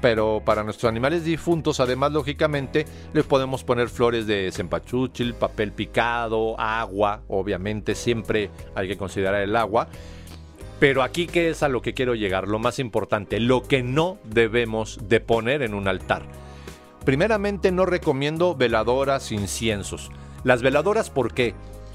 Pero 0.00 0.40
para 0.42 0.64
nuestros 0.64 0.88
animales 0.88 1.22
difuntos, 1.22 1.80
además, 1.80 2.12
lógicamente, 2.12 2.86
le 3.12 3.22
podemos 3.22 3.62
poner 3.62 3.90
flores 3.90 4.26
de 4.26 4.50
cempachúchil, 4.50 5.34
papel 5.34 5.72
picado, 5.72 6.58
agua, 6.58 7.24
obviamente, 7.28 7.94
siempre 7.94 8.48
hay 8.74 8.88
que 8.88 8.96
considerar 8.96 9.42
el 9.42 9.54
agua. 9.54 9.88
Pero 10.80 11.02
aquí, 11.02 11.26
¿qué 11.26 11.50
es 11.50 11.62
a 11.62 11.68
lo 11.68 11.82
que 11.82 11.92
quiero 11.92 12.14
llegar? 12.14 12.48
Lo 12.48 12.58
más 12.58 12.78
importante, 12.78 13.38
lo 13.38 13.64
que 13.64 13.82
no 13.82 14.16
debemos 14.24 14.98
de 15.10 15.20
poner 15.20 15.60
en 15.60 15.74
un 15.74 15.88
altar 15.88 16.22
Primeramente 17.08 17.72
no 17.72 17.86
recomiendo 17.86 18.54
veladoras, 18.54 19.32
inciensos. 19.32 20.10
Las 20.44 20.60
veladoras, 20.60 21.08
¿por 21.08 21.32
qué? 21.32 21.54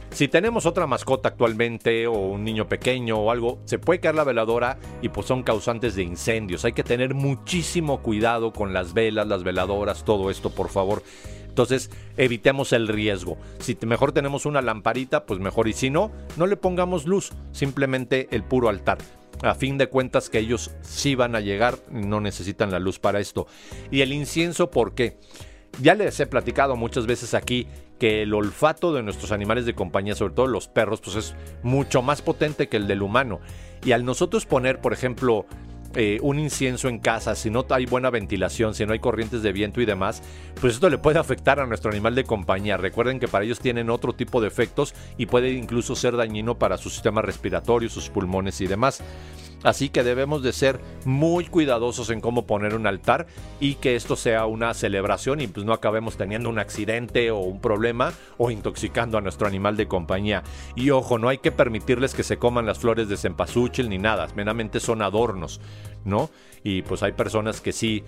Si 0.09 0.27
tenemos 0.27 0.65
otra 0.65 0.87
mascota 0.87 1.29
actualmente 1.29 2.07
o 2.07 2.13
un 2.13 2.43
niño 2.43 2.67
pequeño 2.67 3.19
o 3.19 3.29
algo, 3.29 3.59
se 3.65 3.77
puede 3.77 3.99
caer 3.99 4.15
la 4.15 4.23
veladora 4.23 4.79
y 5.03 5.09
pues 5.09 5.27
son 5.27 5.43
causantes 5.43 5.93
de 5.93 6.01
incendios. 6.01 6.65
Hay 6.65 6.73
que 6.73 6.83
tener 6.83 7.13
muchísimo 7.13 8.01
cuidado 8.01 8.53
con 8.53 8.73
las 8.73 8.95
velas, 8.95 9.27
las 9.27 9.43
veladoras, 9.43 10.03
todo 10.03 10.31
esto, 10.31 10.49
por 10.49 10.69
favor. 10.69 11.03
Entonces, 11.47 11.91
evitemos 12.17 12.73
el 12.73 12.87
riesgo. 12.87 13.37
Si 13.59 13.77
mejor 13.85 14.13
tenemos 14.13 14.47
una 14.47 14.63
lamparita, 14.63 15.27
pues 15.27 15.39
mejor. 15.39 15.67
Y 15.67 15.73
si 15.73 15.91
no, 15.91 16.11
no 16.37 16.47
le 16.47 16.57
pongamos 16.57 17.05
luz, 17.05 17.33
simplemente 17.51 18.29
el 18.31 18.43
puro 18.43 18.67
altar 18.67 18.97
a 19.43 19.55
fin 19.55 19.77
de 19.77 19.87
cuentas 19.87 20.29
que 20.29 20.39
ellos 20.39 20.71
sí 20.81 21.15
van 21.15 21.35
a 21.35 21.41
llegar, 21.41 21.77
no 21.91 22.21
necesitan 22.21 22.71
la 22.71 22.79
luz 22.79 22.97
para 22.97 23.19
esto. 23.19 23.45
Y 23.91 24.01
el 24.01 24.13
incienso, 24.13 24.71
¿por 24.71 24.95
qué? 24.95 25.17
Ya 25.81 25.95
les 25.95 26.19
he 26.19 26.25
platicado 26.25 26.75
muchas 26.75 27.05
veces 27.05 27.33
aquí 27.33 27.67
que 27.99 28.21
el 28.21 28.33
olfato 28.33 28.93
de 28.93 29.03
nuestros 29.03 29.31
animales 29.31 29.65
de 29.65 29.75
compañía, 29.75 30.15
sobre 30.15 30.33
todo 30.33 30.47
los 30.47 30.67
perros, 30.67 31.01
pues 31.01 31.15
es 31.15 31.35
mucho 31.61 32.01
más 32.01 32.21
potente 32.21 32.69
que 32.69 32.77
el 32.77 32.87
del 32.87 33.01
humano. 33.01 33.39
Y 33.83 33.91
al 33.91 34.05
nosotros 34.05 34.45
poner, 34.45 34.79
por 34.79 34.93
ejemplo, 34.93 35.45
eh, 35.95 36.19
un 36.21 36.39
incienso 36.39 36.89
en 36.89 36.99
casa, 36.99 37.35
si 37.35 37.49
no 37.49 37.65
hay 37.69 37.85
buena 37.85 38.09
ventilación, 38.09 38.73
si 38.73 38.85
no 38.85 38.93
hay 38.93 38.99
corrientes 38.99 39.43
de 39.43 39.51
viento 39.51 39.81
y 39.81 39.85
demás, 39.85 40.23
pues 40.59 40.73
esto 40.73 40.89
le 40.89 40.97
puede 40.97 41.19
afectar 41.19 41.59
a 41.59 41.67
nuestro 41.67 41.91
animal 41.91 42.15
de 42.15 42.23
compañía. 42.23 42.77
Recuerden 42.77 43.19
que 43.19 43.27
para 43.27 43.45
ellos 43.45 43.59
tienen 43.59 43.89
otro 43.89 44.13
tipo 44.13 44.41
de 44.41 44.47
efectos 44.47 44.95
y 45.17 45.27
puede 45.27 45.51
incluso 45.51 45.95
ser 45.95 46.15
dañino 46.15 46.57
para 46.57 46.77
su 46.77 46.89
sistema 46.89 47.21
respiratorio, 47.21 47.89
sus 47.89 48.09
pulmones 48.09 48.59
y 48.61 48.67
demás. 48.67 49.03
Así 49.63 49.89
que 49.89 50.03
debemos 50.03 50.43
de 50.43 50.53
ser 50.53 50.79
muy 51.05 51.45
cuidadosos 51.45 52.09
en 52.09 52.21
cómo 52.21 52.45
poner 52.45 52.75
un 52.75 52.87
altar 52.87 53.27
y 53.59 53.75
que 53.75 53.95
esto 53.95 54.15
sea 54.15 54.45
una 54.45 54.73
celebración 54.73 55.41
y 55.41 55.47
pues 55.47 55.65
no 55.65 55.73
acabemos 55.73 56.17
teniendo 56.17 56.49
un 56.49 56.59
accidente 56.59 57.31
o 57.31 57.39
un 57.39 57.61
problema 57.61 58.13
o 58.37 58.51
intoxicando 58.51 59.17
a 59.17 59.21
nuestro 59.21 59.47
animal 59.47 59.77
de 59.77 59.87
compañía. 59.87 60.43
Y 60.75 60.89
ojo, 60.89 61.17
no 61.17 61.29
hay 61.29 61.37
que 61.37 61.51
permitirles 61.51 62.13
que 62.13 62.23
se 62.23 62.37
coman 62.37 62.65
las 62.65 62.79
flores 62.79 63.07
de 63.07 63.17
cempasúchil 63.17 63.89
ni 63.89 63.97
nada, 63.97 64.27
meramente 64.35 64.79
son 64.79 65.01
adornos, 65.01 65.61
¿no? 66.03 66.29
Y 66.63 66.81
pues 66.81 67.03
hay 67.03 67.13
personas 67.13 67.61
que 67.61 67.71
sí 67.71 68.03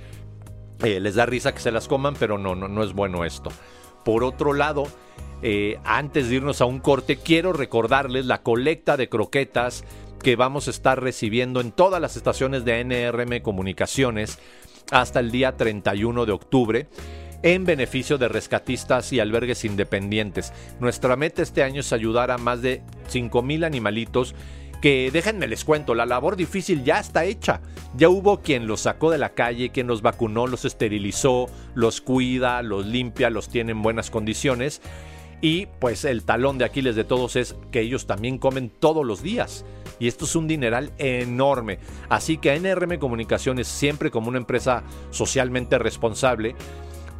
eh, 0.84 1.00
les 1.00 1.16
da 1.16 1.26
risa 1.26 1.54
que 1.54 1.60
se 1.60 1.72
las 1.72 1.88
coman, 1.88 2.16
pero 2.20 2.38
no, 2.38 2.56
no, 2.56 2.68
no 2.68 2.84
es 2.84 2.94
bueno 2.94 3.24
esto. 3.24 3.50
Por 4.04 4.24
otro 4.24 4.54
lado, 4.54 4.86
eh, 5.42 5.80
antes 5.84 6.30
de 6.30 6.36
irnos 6.36 6.62
a 6.62 6.66
un 6.66 6.80
corte, 6.80 7.18
quiero 7.18 7.54
recordarles 7.54 8.26
la 8.26 8.42
colecta 8.42 8.98
de 8.98 9.10
croquetas 9.10 9.84
que 10.26 10.36
vamos 10.36 10.68
a 10.68 10.72
estar 10.72 11.00
recibiendo 11.00 11.62
en 11.62 11.72
todas 11.72 12.02
las 12.02 12.16
estaciones 12.16 12.66
de 12.66 12.84
NRM 12.84 13.44
Comunicaciones 13.44 14.40
hasta 14.90 15.20
el 15.20 15.30
día 15.30 15.56
31 15.56 16.26
de 16.26 16.32
octubre 16.32 16.88
en 17.44 17.64
beneficio 17.64 18.18
de 18.18 18.28
rescatistas 18.28 19.14
y 19.14 19.20
albergues 19.20 19.66
independientes. 19.66 20.52
Nuestra 20.80 21.16
meta 21.16 21.44
este 21.44 21.62
año 21.62 21.82
es 21.82 21.94
ayudar 21.94 22.32
a 22.32 22.40
más 22.40 22.64
de 22.64 22.82
5.000 23.14 23.68
animalitos 23.68 24.34
que 24.82 25.12
déjenme 25.14 25.46
les 25.46 25.64
cuento, 25.64 25.94
la 25.94 26.08
labor 26.08 26.38
difícil 26.38 26.84
ya 26.84 27.00
está 27.00 27.24
hecha. 27.26 27.62
Ya 27.96 28.10
hubo 28.10 28.42
quien 28.42 28.66
los 28.66 28.82
sacó 28.82 29.12
de 29.12 29.20
la 29.20 29.36
calle, 29.36 29.70
quien 29.70 29.86
los 29.86 30.02
vacunó, 30.02 30.48
los 30.48 30.66
esterilizó, 30.66 31.46
los 31.76 32.02
cuida, 32.02 32.64
los 32.64 32.88
limpia, 32.88 33.30
los 33.30 33.48
tiene 33.48 33.74
en 33.74 33.84
buenas 33.84 34.10
condiciones. 34.10 34.82
Y 35.40 35.68
pues 35.80 36.04
el 36.04 36.24
talón 36.24 36.58
de 36.58 36.66
Aquiles 36.66 36.96
de 36.96 37.04
todos 37.04 37.36
es 37.36 37.56
que 37.70 37.82
ellos 37.82 38.08
también 38.08 38.40
comen 38.40 38.72
todos 38.72 39.06
los 39.06 39.22
días 39.22 39.64
y 40.00 40.08
esto 40.08 40.26
es 40.26 40.36
un 40.36 40.48
dineral 40.48 40.92
enorme. 40.98 41.80
Así 42.10 42.38
que 42.38 42.60
NRM 42.60 42.98
Comunicaciones, 43.00 43.68
siempre 43.68 44.12
como 44.12 44.30
una 44.30 44.38
empresa 44.38 44.84
socialmente 45.12 45.78
responsable, 45.78 46.56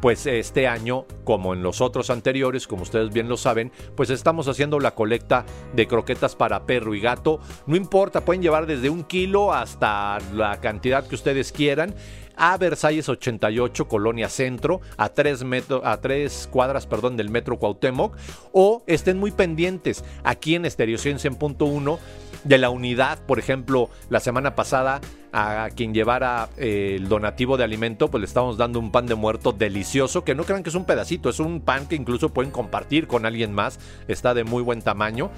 pues 0.00 0.26
este 0.26 0.68
año, 0.68 1.06
como 1.24 1.54
en 1.54 1.62
los 1.62 1.80
otros 1.80 2.10
anteriores, 2.10 2.66
como 2.66 2.82
ustedes 2.82 3.12
bien 3.12 3.28
lo 3.28 3.36
saben, 3.36 3.72
pues 3.94 4.10
estamos 4.10 4.46
haciendo 4.48 4.78
la 4.78 4.94
colecta 4.94 5.44
de 5.74 5.86
croquetas 5.86 6.36
para 6.36 6.66
perro 6.66 6.94
y 6.94 7.00
gato. 7.00 7.40
No 7.66 7.76
importa, 7.76 8.24
pueden 8.24 8.42
llevar 8.42 8.66
desde 8.66 8.90
un 8.90 9.04
kilo 9.04 9.52
hasta 9.52 10.18
la 10.34 10.60
cantidad 10.60 11.06
que 11.06 11.14
ustedes 11.14 11.50
quieran 11.50 11.94
a 12.36 12.56
Versalles 12.58 13.08
88, 13.08 13.88
Colonia 13.88 14.28
Centro, 14.28 14.80
a 14.96 15.08
tres, 15.08 15.44
a 15.82 16.00
tres 16.00 16.48
cuadras 16.52 16.86
perdón, 16.86 17.16
del 17.16 17.30
metro 17.30 17.58
Cuauhtémoc, 17.58 18.16
o 18.52 18.82
estén 18.86 19.18
muy 19.18 19.30
pendientes 19.30 20.04
aquí 20.22 20.54
en 20.54 20.66
Estereo 20.66 20.98
100.1 20.98 21.98
de 22.44 22.58
la 22.58 22.70
unidad, 22.70 23.18
por 23.26 23.38
ejemplo, 23.38 23.90
la 24.10 24.20
semana 24.20 24.54
pasada 24.54 25.00
a 25.32 25.68
quien 25.74 25.92
llevara 25.92 26.48
eh, 26.56 26.94
el 26.96 27.08
donativo 27.08 27.56
de 27.56 27.64
alimento, 27.64 28.08
pues 28.10 28.20
le 28.20 28.26
estamos 28.26 28.56
dando 28.56 28.78
un 28.78 28.90
pan 28.90 29.06
de 29.06 29.14
muerto 29.14 29.52
delicioso, 29.52 30.24
que 30.24 30.34
no 30.34 30.44
crean 30.44 30.62
que 30.62 30.70
es 30.70 30.74
un 30.74 30.86
pedacito, 30.86 31.28
es 31.28 31.40
un 31.40 31.60
pan 31.60 31.86
que 31.86 31.94
incluso 31.94 32.30
pueden 32.30 32.50
compartir 32.50 33.06
con 33.06 33.26
alguien 33.26 33.52
más, 33.52 33.78
está 34.08 34.32
de 34.34 34.44
muy 34.44 34.62
buen 34.62 34.80
tamaño. 34.80 35.30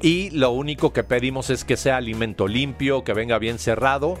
Y 0.00 0.30
lo 0.30 0.50
único 0.50 0.92
que 0.92 1.02
pedimos 1.04 1.50
es 1.50 1.64
que 1.64 1.76
sea 1.76 1.96
alimento 1.96 2.46
limpio, 2.46 3.02
que 3.02 3.14
venga 3.14 3.38
bien 3.38 3.58
cerrado 3.58 4.16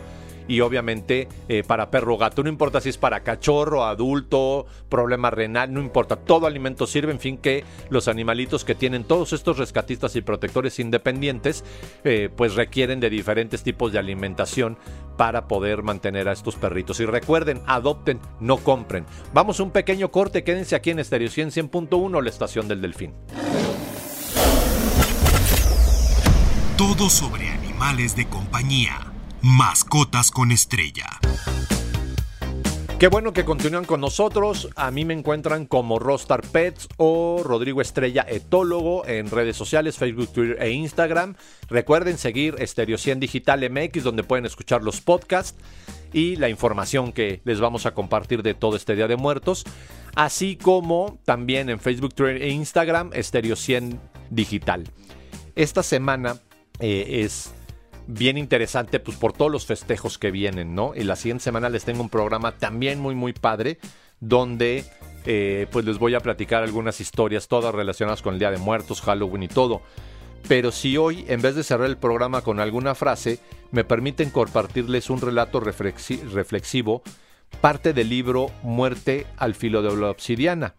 y 0.48 0.60
obviamente 0.60 1.28
eh, 1.48 1.62
para 1.64 1.90
perro 1.90 2.14
o 2.14 2.18
gato. 2.18 2.42
No 2.42 2.48
importa 2.48 2.80
si 2.80 2.88
es 2.88 2.98
para 2.98 3.22
cachorro, 3.22 3.84
adulto, 3.84 4.66
problema 4.88 5.30
renal, 5.30 5.72
no 5.72 5.80
importa. 5.80 6.16
Todo 6.16 6.46
alimento 6.46 6.86
sirve, 6.86 7.12
en 7.12 7.20
fin, 7.20 7.38
que 7.38 7.64
los 7.90 8.08
animalitos 8.08 8.64
que 8.64 8.74
tienen 8.74 9.04
todos 9.04 9.32
estos 9.32 9.58
rescatistas 9.58 10.16
y 10.16 10.22
protectores 10.22 10.80
independientes, 10.80 11.64
eh, 12.04 12.30
pues 12.34 12.54
requieren 12.54 12.98
de 12.98 13.10
diferentes 13.10 13.62
tipos 13.62 13.92
de 13.92 13.98
alimentación 13.98 14.78
para 15.16 15.46
poder 15.48 15.82
mantener 15.82 16.28
a 16.28 16.32
estos 16.32 16.56
perritos. 16.56 16.98
Y 17.00 17.06
recuerden, 17.06 17.60
adopten, 17.66 18.20
no 18.40 18.56
compren. 18.56 19.04
Vamos 19.34 19.60
a 19.60 19.62
un 19.62 19.70
pequeño 19.70 20.10
corte, 20.10 20.44
quédense 20.44 20.74
aquí 20.74 20.90
en 20.90 21.00
Estéreo 21.00 21.28
100.1, 21.28 22.22
la 22.22 22.30
estación 22.30 22.68
del 22.68 22.80
Delfín. 22.80 23.12
Todo 26.78 27.10
sobre 27.10 27.48
animales 27.48 28.14
de 28.14 28.26
compañía. 28.28 29.07
Mascotas 29.42 30.32
con 30.32 30.50
estrella. 30.50 31.06
Qué 32.98 33.06
bueno 33.06 33.32
que 33.32 33.44
continúan 33.44 33.84
con 33.84 34.00
nosotros. 34.00 34.68
A 34.74 34.90
mí 34.90 35.04
me 35.04 35.14
encuentran 35.14 35.66
como 35.66 36.00
Rostar 36.00 36.42
Pets 36.42 36.88
o 36.96 37.42
Rodrigo 37.44 37.80
Estrella 37.80 38.26
Etólogo 38.28 39.06
en 39.06 39.30
redes 39.30 39.56
sociales, 39.56 39.96
Facebook, 39.96 40.32
Twitter 40.32 40.56
e 40.60 40.70
Instagram. 40.70 41.36
Recuerden 41.68 42.18
seguir 42.18 42.56
Estereo 42.58 42.98
100 42.98 43.20
Digital 43.20 43.70
MX 43.70 44.02
donde 44.02 44.24
pueden 44.24 44.44
escuchar 44.44 44.82
los 44.82 45.00
podcasts 45.00 45.56
y 46.12 46.34
la 46.34 46.48
información 46.48 47.12
que 47.12 47.40
les 47.44 47.60
vamos 47.60 47.86
a 47.86 47.94
compartir 47.94 48.42
de 48.42 48.54
todo 48.54 48.74
este 48.74 48.96
Día 48.96 49.06
de 49.06 49.16
Muertos. 49.16 49.64
Así 50.16 50.56
como 50.56 51.20
también 51.24 51.70
en 51.70 51.78
Facebook, 51.78 52.12
Twitter 52.12 52.42
e 52.42 52.48
Instagram 52.48 53.10
Estereo 53.12 53.54
100 53.54 54.00
Digital. 54.30 54.82
Esta 55.54 55.84
semana 55.84 56.40
eh, 56.80 57.22
es 57.24 57.52
bien 58.08 58.38
interesante, 58.38 59.00
pues 59.00 59.16
por 59.18 59.34
todos 59.34 59.52
los 59.52 59.66
festejos 59.66 60.18
que 60.18 60.30
vienen, 60.30 60.74
¿no? 60.74 60.94
Y 60.96 61.04
la 61.04 61.14
siguiente 61.14 61.44
semana 61.44 61.68
les 61.68 61.84
tengo 61.84 62.00
un 62.00 62.08
programa 62.08 62.52
también 62.52 62.98
muy, 62.98 63.14
muy 63.14 63.34
padre, 63.34 63.78
donde 64.18 64.84
eh, 65.26 65.66
pues 65.70 65.84
les 65.84 65.98
voy 65.98 66.14
a 66.14 66.20
platicar 66.20 66.62
algunas 66.62 67.00
historias, 67.02 67.48
todas 67.48 67.74
relacionadas 67.74 68.22
con 68.22 68.32
el 68.32 68.40
Día 68.40 68.50
de 68.50 68.56
Muertos, 68.56 69.02
Halloween 69.02 69.42
y 69.42 69.48
todo. 69.48 69.82
Pero 70.48 70.72
si 70.72 70.96
hoy, 70.96 71.26
en 71.28 71.42
vez 71.42 71.54
de 71.54 71.62
cerrar 71.62 71.86
el 71.86 71.98
programa 71.98 72.40
con 72.40 72.60
alguna 72.60 72.94
frase, 72.94 73.40
me 73.72 73.84
permiten 73.84 74.30
compartirles 74.30 75.10
un 75.10 75.20
relato 75.20 75.60
reflexivo, 75.60 77.02
parte 77.60 77.92
del 77.92 78.08
libro 78.08 78.50
Muerte 78.62 79.26
al 79.36 79.54
filo 79.54 79.82
de 79.82 79.94
la 79.94 80.10
obsidiana, 80.10 80.74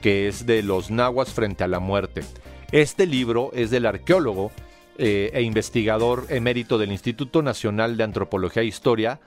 que 0.00 0.28
es 0.28 0.46
de 0.46 0.62
los 0.62 0.92
nahuas 0.92 1.30
frente 1.32 1.64
a 1.64 1.68
la 1.68 1.80
muerte. 1.80 2.22
Este 2.70 3.06
libro 3.06 3.50
es 3.52 3.70
del 3.70 3.86
arqueólogo 3.86 4.52
eh, 4.98 5.30
e 5.32 5.42
investigador 5.42 6.26
emérito 6.28 6.78
del 6.78 6.92
Instituto 6.92 7.42
Nacional 7.42 7.96
de 7.96 8.04
Antropología 8.04 8.62
e 8.62 8.66
Historia, 8.66 9.20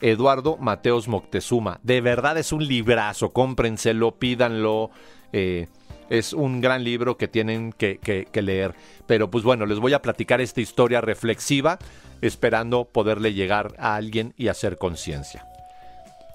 Eduardo 0.00 0.56
Mateos 0.56 1.08
Moctezuma. 1.08 1.80
De 1.82 2.00
verdad 2.00 2.36
es 2.38 2.52
un 2.52 2.66
librazo, 2.66 3.32
cómprenselo, 3.32 4.16
pídanlo. 4.16 4.90
Eh, 5.32 5.68
es 6.10 6.32
un 6.32 6.60
gran 6.60 6.84
libro 6.84 7.16
que 7.16 7.28
tienen 7.28 7.72
que, 7.72 7.98
que, 7.98 8.42
leer. 8.42 8.74
Pero 9.06 9.30
pues 9.30 9.44
bueno, 9.44 9.66
les 9.66 9.78
voy 9.78 9.94
a 9.94 10.02
platicar 10.02 10.40
esta 10.40 10.60
historia 10.60 11.00
reflexiva, 11.00 11.78
esperando 12.20 12.84
poderle 12.84 13.32
llegar 13.32 13.74
a 13.78 13.94
alguien 13.96 14.34
y 14.36 14.48
hacer 14.48 14.78
conciencia. 14.78 15.46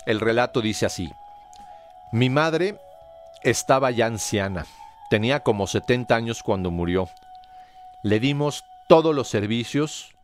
El 0.05 0.19
relato 0.19 0.62
dice 0.62 0.86
así. 0.86 1.09
Mi 2.12 2.29
madre 2.29 2.77
estaba 3.43 3.91
ya 3.91 4.07
anciana, 4.07 4.65
tenía 5.09 5.41
como 5.41 5.67
70 5.67 6.15
años 6.15 6.41
cuando 6.41 6.71
murió. 6.71 7.07
Le 8.01 8.19
dimos 8.19 8.63
todos 8.89 9.13
los 9.13 9.27
servicios 9.27 10.15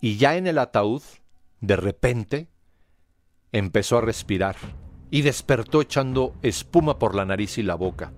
y 0.00 0.18
ya 0.18 0.36
en 0.36 0.46
el 0.46 0.56
ataúd 0.58 1.02
de 1.60 1.74
repente, 1.74 2.46
empezó 3.50 3.98
a 3.98 4.02
respirar 4.02 4.54
y 5.10 5.22
despertó 5.22 5.80
echando 5.80 6.32
espuma 6.42 7.00
por 7.00 7.16
la 7.16 7.24
nariz 7.24 7.58
y 7.58 7.64
la 7.64 7.74
boca. 7.74 8.12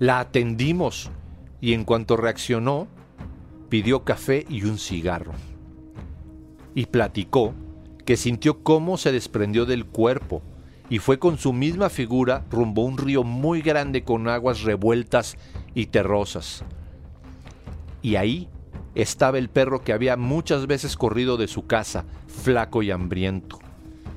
La 0.00 0.18
atendimos 0.18 1.12
y 1.60 1.74
en 1.74 1.84
cuanto 1.84 2.16
reaccionó, 2.16 2.88
pidió 3.68 4.02
café 4.02 4.44
y 4.48 4.64
un 4.64 4.78
cigarro. 4.78 5.34
Y 6.74 6.86
platicó 6.86 7.54
que 8.04 8.16
sintió 8.16 8.64
cómo 8.64 8.98
se 8.98 9.12
desprendió 9.12 9.64
del 9.64 9.86
cuerpo 9.86 10.42
y 10.90 10.98
fue 10.98 11.20
con 11.20 11.38
su 11.38 11.52
misma 11.52 11.88
figura 11.88 12.44
rumbo 12.50 12.82
a 12.82 12.86
un 12.86 12.98
río 12.98 13.22
muy 13.22 13.62
grande 13.62 14.02
con 14.02 14.26
aguas 14.26 14.62
revueltas 14.62 15.36
y 15.72 15.86
terrosas. 15.86 16.64
Y 18.04 18.16
ahí 18.16 18.50
estaba 18.94 19.38
el 19.38 19.48
perro 19.48 19.80
que 19.80 19.94
había 19.94 20.18
muchas 20.18 20.66
veces 20.66 20.94
corrido 20.94 21.38
de 21.38 21.48
su 21.48 21.66
casa, 21.66 22.04
flaco 22.26 22.82
y 22.82 22.90
hambriento. 22.90 23.58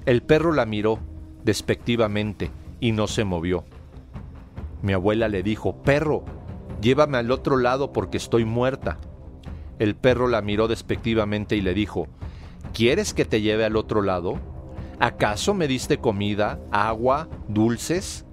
El 0.06 0.22
perro 0.22 0.52
la 0.52 0.66
miró 0.66 1.00
despectivamente 1.46 2.52
y 2.82 2.92
no 2.92 3.08
se 3.08 3.24
movió. 3.24 3.64
Mi 4.82 4.92
abuela 4.92 5.30
le 5.30 5.42
dijo, 5.42 5.78
Perro, 5.84 6.26
llévame 6.82 7.18
al 7.18 7.32
otro 7.32 7.56
lado 7.56 7.94
porque 7.94 8.18
estoy 8.18 8.44
muerta. 8.44 8.98
El 9.80 9.96
perro 9.96 10.28
la 10.28 10.42
miró 10.42 10.68
despectivamente 10.68 11.56
y 11.56 11.62
le 11.62 11.74
dijo, 11.74 12.10
¿Quieres 12.74 13.14
que 13.14 13.24
te 13.24 13.40
lleve 13.40 13.64
al 13.64 13.78
otro 13.78 14.02
lado? 14.02 14.38
¿Acaso 15.00 15.54
me 15.54 15.70
diste 15.70 15.98
comida, 16.00 16.60
agua, 16.72 17.30
dulces? 17.48 18.26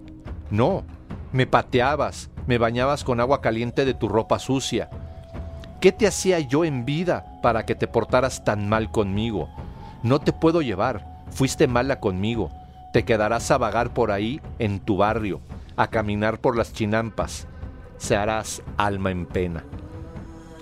No, 0.50 0.82
me 1.30 1.46
pateabas, 1.46 2.32
me 2.48 2.58
bañabas 2.58 3.04
con 3.04 3.20
agua 3.20 3.40
caliente 3.40 3.84
de 3.84 3.94
tu 3.94 4.08
ropa 4.08 4.40
sucia 4.40 4.90
¿Qué 5.84 5.92
te 5.92 6.06
hacía 6.06 6.40
yo 6.40 6.64
en 6.64 6.86
vida 6.86 7.26
para 7.42 7.66
que 7.66 7.74
te 7.74 7.86
portaras 7.86 8.42
tan 8.42 8.70
mal 8.70 8.90
conmigo? 8.90 9.50
No 10.02 10.18
te 10.18 10.32
puedo 10.32 10.62
llevar, 10.62 11.22
fuiste 11.30 11.66
mala 11.66 12.00
conmigo. 12.00 12.50
Te 12.94 13.04
quedarás 13.04 13.50
a 13.50 13.58
vagar 13.58 13.92
por 13.92 14.10
ahí 14.10 14.40
en 14.58 14.80
tu 14.80 14.96
barrio, 14.96 15.42
a 15.76 15.88
caminar 15.88 16.40
por 16.40 16.56
las 16.56 16.72
chinampas. 16.72 17.48
Se 17.98 18.16
harás 18.16 18.62
alma 18.78 19.10
en 19.10 19.26
pena. 19.26 19.62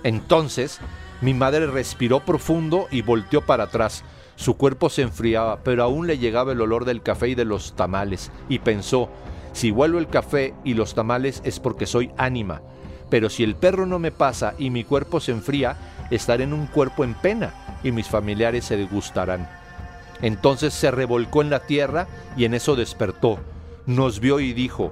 Entonces, 0.03 0.81
mi 1.21 1.33
madre 1.33 1.67
respiró 1.67 2.19
profundo 2.19 2.89
y 2.91 3.01
volteó 3.01 3.45
para 3.45 3.63
atrás. 3.63 4.03
Su 4.35 4.57
cuerpo 4.57 4.89
se 4.89 5.03
enfriaba, 5.03 5.63
pero 5.63 5.83
aún 5.83 6.05
le 6.05 6.17
llegaba 6.17 6.51
el 6.51 6.59
olor 6.59 6.83
del 6.83 7.01
café 7.01 7.29
y 7.29 7.35
de 7.35 7.45
los 7.45 7.77
tamales, 7.77 8.29
y 8.49 8.59
pensó, 8.59 9.07
si 9.53 9.71
vuelvo 9.71 9.99
el 9.99 10.09
café 10.09 10.53
y 10.65 10.73
los 10.73 10.95
tamales 10.95 11.41
es 11.45 11.61
porque 11.61 11.85
soy 11.85 12.11
ánima, 12.17 12.61
pero 13.09 13.29
si 13.29 13.43
el 13.43 13.55
perro 13.55 13.85
no 13.85 13.99
me 13.99 14.11
pasa 14.11 14.53
y 14.57 14.69
mi 14.69 14.83
cuerpo 14.83 15.19
se 15.19 15.31
enfría, 15.31 15.77
estaré 16.11 16.43
en 16.43 16.53
un 16.53 16.67
cuerpo 16.67 17.03
en 17.03 17.13
pena 17.13 17.53
y 17.83 17.91
mis 17.91 18.07
familiares 18.07 18.65
se 18.65 18.77
degustarán. 18.77 19.47
Entonces 20.21 20.73
se 20.73 20.91
revolcó 20.91 21.41
en 21.41 21.49
la 21.49 21.65
tierra 21.65 22.07
y 22.37 22.45
en 22.45 22.53
eso 22.53 22.75
despertó. 22.75 23.39
Nos 23.85 24.19
vio 24.19 24.39
y 24.39 24.53
dijo, 24.53 24.91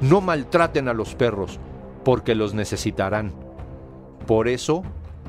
no 0.00 0.20
maltraten 0.20 0.88
a 0.88 0.94
los 0.94 1.14
perros, 1.14 1.58
porque 2.04 2.34
los 2.34 2.54
necesitarán. 2.54 3.32
Por 4.26 4.46
eso, 4.46 4.84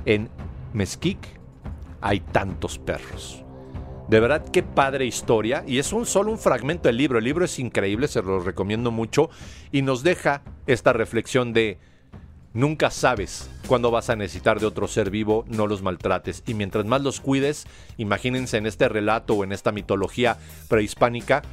en 0.05 0.29
Mezquic 0.73 1.17
hay 2.01 2.19
tantos 2.19 2.77
perros. 2.77 3.43
De 4.07 4.19
verdad, 4.19 4.43
qué 4.51 4.63
padre 4.63 5.05
historia. 5.05 5.63
Y 5.67 5.77
es 5.77 5.93
un 5.93 6.05
solo 6.05 6.31
un 6.31 6.39
fragmento 6.39 6.89
del 6.89 6.97
libro. 6.97 7.19
El 7.19 7.25
libro 7.25 7.45
es 7.45 7.59
increíble, 7.59 8.07
se 8.07 8.21
lo 8.21 8.39
recomiendo 8.39 8.91
mucho. 8.91 9.29
Y 9.71 9.83
nos 9.83 10.03
deja 10.03 10.41
esta 10.67 10.93
reflexión 10.93 11.53
de 11.53 11.79
Nunca 12.53 12.89
sabes 12.89 13.49
cuándo 13.67 13.91
vas 13.91 14.09
a 14.09 14.15
necesitar 14.15 14.59
de 14.59 14.65
otro 14.65 14.87
ser 14.87 15.11
vivo, 15.11 15.45
no 15.47 15.67
los 15.67 15.83
maltrates. 15.83 16.43
Y 16.47 16.55
mientras 16.55 16.85
más 16.85 17.01
los 17.01 17.19
cuides, 17.19 17.67
imagínense 17.97 18.57
en 18.57 18.65
este 18.65 18.89
relato 18.89 19.35
o 19.35 19.43
en 19.43 19.51
esta 19.51 19.71
mitología 19.71 20.37
prehispánica, 20.67 21.43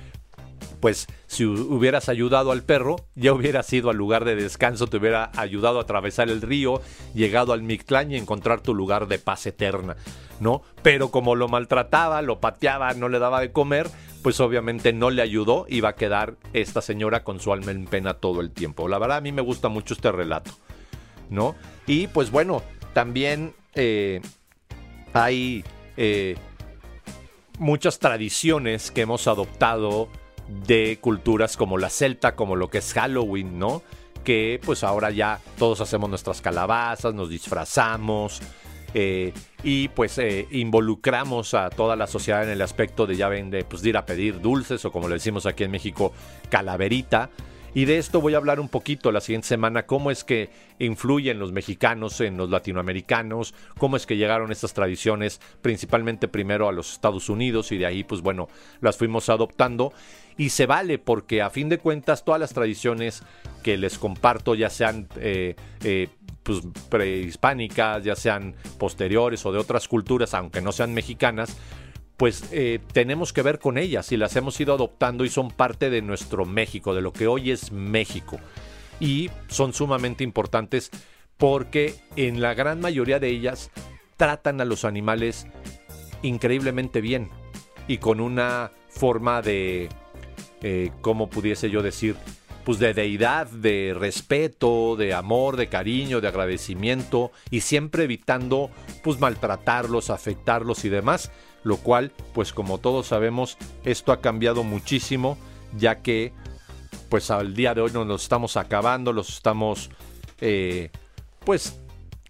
pues 0.80 1.06
si 1.26 1.44
hubieras 1.44 2.08
ayudado 2.08 2.50
al 2.50 2.62
perro, 2.62 2.96
ya 3.14 3.32
hubieras 3.32 3.70
ido 3.72 3.90
al 3.90 3.96
lugar 3.96 4.24
de 4.24 4.36
descanso, 4.36 4.86
te 4.86 4.96
hubiera 4.96 5.30
ayudado 5.36 5.78
a 5.78 5.82
atravesar 5.82 6.30
el 6.30 6.40
río, 6.40 6.80
llegado 7.14 7.52
al 7.52 7.62
Mictlán 7.62 8.12
y 8.12 8.16
encontrar 8.16 8.60
tu 8.60 8.74
lugar 8.74 9.06
de 9.06 9.18
paz 9.18 9.46
eterna, 9.46 9.96
¿no? 10.40 10.62
Pero 10.82 11.10
como 11.10 11.34
lo 11.34 11.48
maltrataba, 11.48 12.22
lo 12.22 12.40
pateaba, 12.40 12.94
no 12.94 13.08
le 13.08 13.18
daba 13.18 13.40
de 13.40 13.52
comer, 13.52 13.90
pues 14.22 14.40
obviamente 14.40 14.92
no 14.92 15.10
le 15.10 15.22
ayudó 15.22 15.66
y 15.68 15.80
va 15.80 15.90
a 15.90 15.96
quedar 15.96 16.36
esta 16.52 16.80
señora 16.80 17.22
con 17.22 17.38
su 17.40 17.52
alma 17.52 17.72
en 17.72 17.84
pena 17.86 18.14
todo 18.14 18.40
el 18.40 18.50
tiempo. 18.50 18.88
La 18.88 18.98
verdad 18.98 19.18
a 19.18 19.22
mí 19.22 19.32
me 19.32 19.42
gusta 19.42 19.68
mucho 19.68 19.94
este 19.94 20.10
relato. 20.10 20.52
¿No? 21.30 21.54
Y 21.86 22.06
pues 22.08 22.30
bueno, 22.30 22.62
también 22.92 23.54
eh, 23.74 24.20
hay 25.12 25.64
eh, 25.96 26.36
muchas 27.58 27.98
tradiciones 27.98 28.90
que 28.90 29.02
hemos 29.02 29.26
adoptado 29.28 30.08
de 30.66 30.98
culturas 31.00 31.56
como 31.56 31.78
la 31.78 31.90
celta, 31.90 32.36
como 32.36 32.56
lo 32.56 32.70
que 32.70 32.78
es 32.78 32.92
Halloween, 32.92 33.58
¿no? 33.58 33.82
Que 34.24 34.60
pues 34.64 34.82
ahora 34.82 35.10
ya 35.10 35.40
todos 35.58 35.80
hacemos 35.80 36.08
nuestras 36.08 36.40
calabazas, 36.40 37.14
nos 37.14 37.28
disfrazamos 37.28 38.40
eh, 38.94 39.32
y 39.62 39.88
pues 39.88 40.18
involucramos 40.50 41.54
a 41.54 41.70
toda 41.70 41.96
la 41.96 42.06
sociedad 42.06 42.44
en 42.44 42.50
el 42.50 42.62
aspecto 42.62 43.06
de 43.06 43.16
ya 43.16 43.28
ven 43.28 43.50
pues, 43.68 43.82
de 43.82 43.90
ir 43.90 43.96
a 43.96 44.06
pedir 44.06 44.40
dulces 44.40 44.84
o 44.84 44.92
como 44.92 45.08
le 45.08 45.14
decimos 45.14 45.44
aquí 45.46 45.64
en 45.64 45.70
México, 45.70 46.12
calaverita. 46.48 47.30
Y 47.76 47.84
de 47.84 47.98
esto 47.98 48.22
voy 48.22 48.32
a 48.32 48.38
hablar 48.38 48.58
un 48.58 48.70
poquito 48.70 49.12
la 49.12 49.20
siguiente 49.20 49.48
semana, 49.48 49.84
cómo 49.84 50.10
es 50.10 50.24
que 50.24 50.48
influyen 50.78 51.38
los 51.38 51.52
mexicanos 51.52 52.22
en 52.22 52.38
los 52.38 52.48
latinoamericanos, 52.48 53.52
cómo 53.76 53.98
es 53.98 54.06
que 54.06 54.16
llegaron 54.16 54.50
estas 54.50 54.72
tradiciones 54.72 55.42
principalmente 55.60 56.26
primero 56.26 56.70
a 56.70 56.72
los 56.72 56.94
Estados 56.94 57.28
Unidos 57.28 57.72
y 57.72 57.76
de 57.76 57.84
ahí 57.84 58.02
pues 58.02 58.22
bueno, 58.22 58.48
las 58.80 58.96
fuimos 58.96 59.28
adoptando. 59.28 59.92
Y 60.38 60.48
se 60.48 60.64
vale 60.64 60.98
porque 60.98 61.42
a 61.42 61.50
fin 61.50 61.68
de 61.68 61.76
cuentas 61.76 62.24
todas 62.24 62.40
las 62.40 62.54
tradiciones 62.54 63.22
que 63.62 63.76
les 63.76 63.98
comparto, 63.98 64.54
ya 64.54 64.70
sean 64.70 65.06
eh, 65.20 65.54
eh, 65.84 66.08
pues, 66.44 66.62
prehispánicas, 66.88 68.02
ya 68.02 68.16
sean 68.16 68.54
posteriores 68.78 69.44
o 69.44 69.52
de 69.52 69.58
otras 69.58 69.86
culturas, 69.86 70.32
aunque 70.32 70.62
no 70.62 70.72
sean 70.72 70.94
mexicanas, 70.94 71.58
pues 72.16 72.44
eh, 72.52 72.80
tenemos 72.92 73.32
que 73.32 73.42
ver 73.42 73.58
con 73.58 73.78
ellas 73.78 74.10
y 74.12 74.16
las 74.16 74.36
hemos 74.36 74.58
ido 74.60 74.74
adoptando 74.74 75.24
y 75.24 75.28
son 75.28 75.50
parte 75.50 75.90
de 75.90 76.02
nuestro 76.02 76.46
México, 76.46 76.94
de 76.94 77.02
lo 77.02 77.12
que 77.12 77.26
hoy 77.26 77.50
es 77.50 77.72
México. 77.72 78.38
Y 79.00 79.30
son 79.48 79.74
sumamente 79.74 80.24
importantes 80.24 80.90
porque 81.36 81.94
en 82.16 82.40
la 82.40 82.54
gran 82.54 82.80
mayoría 82.80 83.18
de 83.18 83.28
ellas 83.28 83.70
tratan 84.16 84.60
a 84.60 84.64
los 84.64 84.86
animales 84.86 85.46
increíblemente 86.22 87.02
bien 87.02 87.28
y 87.86 87.98
con 87.98 88.20
una 88.20 88.72
forma 88.88 89.42
de, 89.42 89.90
eh, 90.62 90.90
¿cómo 91.02 91.28
pudiese 91.28 91.68
yo 91.68 91.82
decir? 91.82 92.16
Pues 92.64 92.78
de 92.78 92.94
deidad, 92.94 93.46
de 93.46 93.94
respeto, 93.96 94.96
de 94.96 95.12
amor, 95.12 95.56
de 95.56 95.68
cariño, 95.68 96.22
de 96.22 96.28
agradecimiento 96.28 97.30
y 97.50 97.60
siempre 97.60 98.04
evitando 98.04 98.70
pues 99.04 99.20
maltratarlos, 99.20 100.08
afectarlos 100.08 100.84
y 100.86 100.88
demás 100.88 101.30
lo 101.66 101.78
cual, 101.78 102.12
pues 102.32 102.52
como 102.52 102.78
todos 102.78 103.08
sabemos, 103.08 103.58
esto 103.84 104.12
ha 104.12 104.20
cambiado 104.20 104.62
muchísimo, 104.62 105.36
ya 105.76 105.96
que 105.96 106.32
pues 107.08 107.32
al 107.32 107.54
día 107.54 107.74
de 107.74 107.80
hoy 107.80 107.90
nos 107.90 108.06
los 108.06 108.22
estamos 108.22 108.56
acabando, 108.56 109.12
los 109.12 109.30
estamos 109.30 109.90
eh, 110.40 110.90
pues 111.44 111.80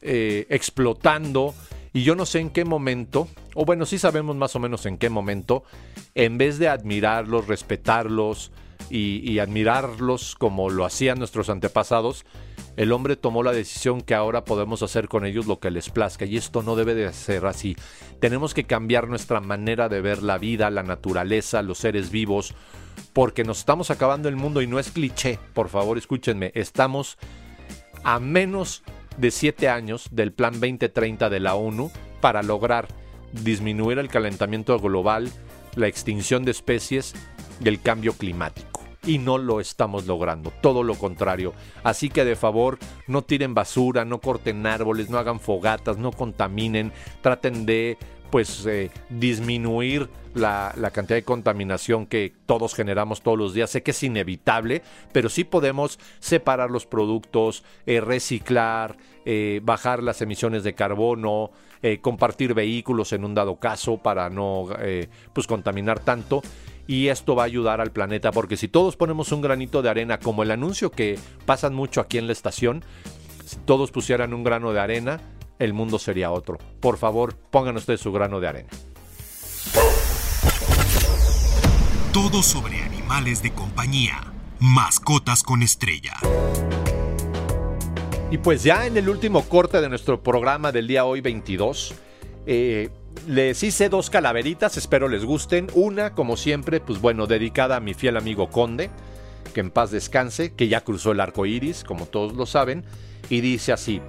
eh, 0.00 0.46
explotando. 0.48 1.54
Y 1.92 2.02
yo 2.02 2.14
no 2.14 2.24
sé 2.24 2.40
en 2.40 2.48
qué 2.48 2.64
momento, 2.64 3.28
o 3.54 3.66
bueno, 3.66 3.84
sí 3.84 3.98
sabemos 3.98 4.36
más 4.36 4.56
o 4.56 4.58
menos 4.58 4.86
en 4.86 4.96
qué 4.96 5.10
momento, 5.10 5.64
en 6.14 6.38
vez 6.38 6.58
de 6.58 6.68
admirarlos, 6.68 7.46
respetarlos, 7.46 8.52
y, 8.90 9.38
admirarlos 9.38 10.34
como 10.36 10.70
lo 10.70 10.84
hacían 10.84 11.18
nuestros 11.18 11.50
antepasados, 11.50 12.24
el 12.76 12.92
hombre 12.92 13.16
tomó 13.16 13.42
la 13.42 13.52
decisión 13.52 14.00
que 14.00 14.14
ahora 14.14 14.44
podemos 14.44 14.82
hacer 14.82 15.08
con 15.08 15.24
ellos 15.24 15.46
lo 15.46 15.58
que 15.58 15.70
les 15.70 15.90
plazca 15.90 16.24
y 16.24 16.36
esto 16.36 16.62
no 16.62 16.76
debe 16.76 16.94
de 16.94 17.12
ser 17.12 17.46
así. 17.46 17.76
Tenemos 18.20 18.54
que 18.54 18.64
cambiar 18.64 19.08
nuestra 19.08 19.40
manera 19.40 19.88
de 19.88 20.00
ver 20.00 20.22
la 20.22 20.38
vida, 20.38 20.70
la 20.70 20.82
naturaleza, 20.82 21.62
los 21.62 21.78
seres 21.78 22.10
vivos, 22.10 22.54
porque 23.12 23.44
nos 23.44 23.58
estamos 23.58 23.90
acabando 23.90 24.28
el 24.28 24.36
mundo 24.36 24.62
y 24.62 24.66
no 24.66 24.78
es 24.78 24.90
cliché, 24.90 25.38
por 25.54 25.68
favor 25.68 25.98
escúchenme, 25.98 26.52
estamos 26.54 27.18
a 28.04 28.20
menos 28.20 28.82
de 29.16 29.30
7 29.30 29.68
años 29.68 30.08
del 30.12 30.32
Plan 30.32 30.52
2030 30.52 31.30
de 31.30 31.40
la 31.40 31.54
ONU 31.54 31.90
para 32.20 32.42
lograr 32.42 32.88
disminuir 33.32 33.98
el 33.98 34.08
calentamiento 34.08 34.78
global, 34.78 35.30
la 35.74 35.88
extinción 35.88 36.44
de 36.44 36.52
especies 36.52 37.14
y 37.62 37.68
el 37.68 37.80
cambio 37.80 38.12
climático. 38.14 38.82
Y 39.04 39.18
no 39.18 39.38
lo 39.38 39.60
estamos 39.60 40.06
logrando, 40.06 40.52
todo 40.60 40.82
lo 40.82 40.96
contrario. 40.96 41.54
Así 41.84 42.10
que 42.10 42.24
de 42.24 42.34
favor, 42.34 42.78
no 43.06 43.22
tiren 43.22 43.54
basura, 43.54 44.04
no 44.04 44.20
corten 44.20 44.66
árboles, 44.66 45.10
no 45.10 45.18
hagan 45.18 45.38
fogatas, 45.38 45.96
no 45.96 46.10
contaminen, 46.10 46.92
traten 47.22 47.66
de 47.66 47.98
pues 48.30 48.66
eh, 48.66 48.90
disminuir 49.08 50.08
la, 50.34 50.72
cantidad 50.92 51.16
de 51.16 51.22
contaminación 51.22 52.06
que 52.06 52.32
todos 52.44 52.74
generamos 52.74 53.22
todos 53.22 53.38
los 53.38 53.54
días. 53.54 53.70
Sé 53.70 53.82
que 53.82 53.92
es 53.92 54.02
inevitable, 54.02 54.82
pero 55.12 55.28
sí 55.28 55.44
podemos 55.44 55.98
separar 56.18 56.70
los 56.70 56.86
productos, 56.86 57.64
eh, 57.86 58.00
reciclar, 58.00 58.96
eh, 59.24 59.60
bajar 59.62 60.02
las 60.02 60.20
emisiones 60.20 60.64
de 60.64 60.74
carbono, 60.74 61.50
compartir 62.00 62.52
vehículos 62.52 63.12
en 63.12 63.24
un 63.24 63.32
dado 63.32 63.60
caso 63.60 63.98
para 63.98 64.28
no 64.28 64.66
pues 65.32 65.46
contaminar 65.46 66.00
tanto. 66.00 66.42
Y 66.86 67.08
esto 67.08 67.34
va 67.34 67.42
a 67.42 67.46
ayudar 67.46 67.80
al 67.80 67.90
planeta, 67.90 68.30
porque 68.30 68.56
si 68.56 68.68
todos 68.68 68.96
ponemos 68.96 69.32
un 69.32 69.40
granito 69.40 69.82
de 69.82 69.90
arena, 69.90 70.18
como 70.18 70.42
el 70.42 70.50
anuncio 70.50 70.90
que 70.90 71.18
pasan 71.44 71.74
mucho 71.74 72.00
aquí 72.00 72.18
en 72.18 72.26
la 72.26 72.32
estación, 72.32 72.84
si 73.44 73.56
todos 73.56 73.90
pusieran 73.90 74.34
un 74.34 74.44
grano 74.44 74.72
de 74.72 74.80
arena, 74.80 75.20
el 75.58 75.72
mundo 75.72 75.98
sería 75.98 76.30
otro. 76.30 76.58
Por 76.80 76.96
favor, 76.98 77.36
pongan 77.36 77.76
ustedes 77.76 78.00
su 78.00 78.12
grano 78.12 78.40
de 78.40 78.48
arena. 78.48 78.68
Todo 82.12 82.42
sobre 82.42 82.80
animales 82.82 83.42
de 83.42 83.52
compañía. 83.52 84.32
Mascotas 84.58 85.42
con 85.42 85.62
estrella. 85.62 86.14
Y 88.30 88.38
pues 88.38 88.62
ya 88.62 88.86
en 88.86 88.96
el 88.96 89.08
último 89.08 89.42
corte 89.42 89.80
de 89.80 89.88
nuestro 89.88 90.22
programa 90.22 90.72
del 90.72 90.88
día 90.88 91.04
hoy 91.04 91.20
22, 91.20 91.94
eh, 92.46 92.90
les 93.28 93.62
hice 93.62 93.88
dos 93.88 94.10
calaveritas, 94.10 94.76
espero 94.76 95.08
les 95.08 95.24
gusten. 95.24 95.68
Una, 95.74 96.14
como 96.14 96.36
siempre, 96.36 96.80
pues 96.80 97.00
bueno, 97.00 97.26
dedicada 97.26 97.76
a 97.76 97.80
mi 97.80 97.94
fiel 97.94 98.16
amigo 98.16 98.50
Conde, 98.50 98.90
que 99.54 99.60
en 99.60 99.70
paz 99.70 99.90
descanse, 99.90 100.54
que 100.54 100.68
ya 100.68 100.82
cruzó 100.82 101.12
el 101.12 101.20
arco 101.20 101.46
iris, 101.46 101.84
como 101.84 102.06
todos 102.06 102.34
lo 102.34 102.46
saben, 102.46 102.84
y 103.30 103.40
dice 103.40 103.72
así: 103.72 104.00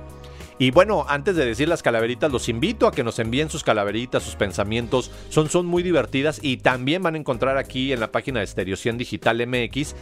y 0.59 0.71
bueno, 0.71 1.05
antes 1.07 1.35
de 1.35 1.45
decir 1.45 1.67
las 1.67 1.83
calaveritas, 1.83 2.31
los 2.31 2.49
invito 2.49 2.87
a 2.87 2.91
que 2.91 3.03
nos 3.03 3.19
envíen 3.19 3.49
sus 3.49 3.63
calaveritas, 3.63 4.23
sus 4.23 4.35
pensamientos. 4.35 5.11
Son, 5.29 5.49
son 5.49 5.67
muy 5.67 5.83
divertidas 5.83 6.39
y 6.41 6.57
también 6.57 7.03
van 7.03 7.13
a 7.13 7.19
encontrar 7.19 7.57
aquí 7.57 7.93
en 7.93 7.99
la 7.99 8.11
página 8.11 8.39
de 8.39 8.47
Stereo 8.47 8.75
Digital 8.93 9.45
MX 9.45 9.93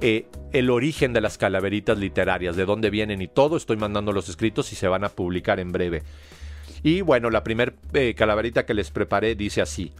eh, 0.00 0.26
el 0.52 0.70
origen 0.70 1.12
de 1.12 1.20
las 1.20 1.36
calaveritas 1.36 1.98
literarias, 1.98 2.56
de 2.56 2.64
dónde 2.64 2.90
vienen 2.90 3.22
y 3.22 3.28
todo. 3.28 3.56
Estoy 3.56 3.76
mandando 3.76 4.12
los 4.12 4.28
escritos 4.28 4.72
y 4.72 4.76
se 4.76 4.88
van 4.88 5.04
a 5.04 5.10
publicar 5.10 5.60
en 5.60 5.70
breve. 5.70 6.02
Y 6.82 7.00
bueno, 7.00 7.30
la 7.30 7.44
primera 7.44 7.74
eh, 7.92 8.14
calaverita 8.14 8.66
que 8.66 8.74
les 8.74 8.90
preparé 8.90 9.34
dice 9.34 9.60
así. 9.60 9.92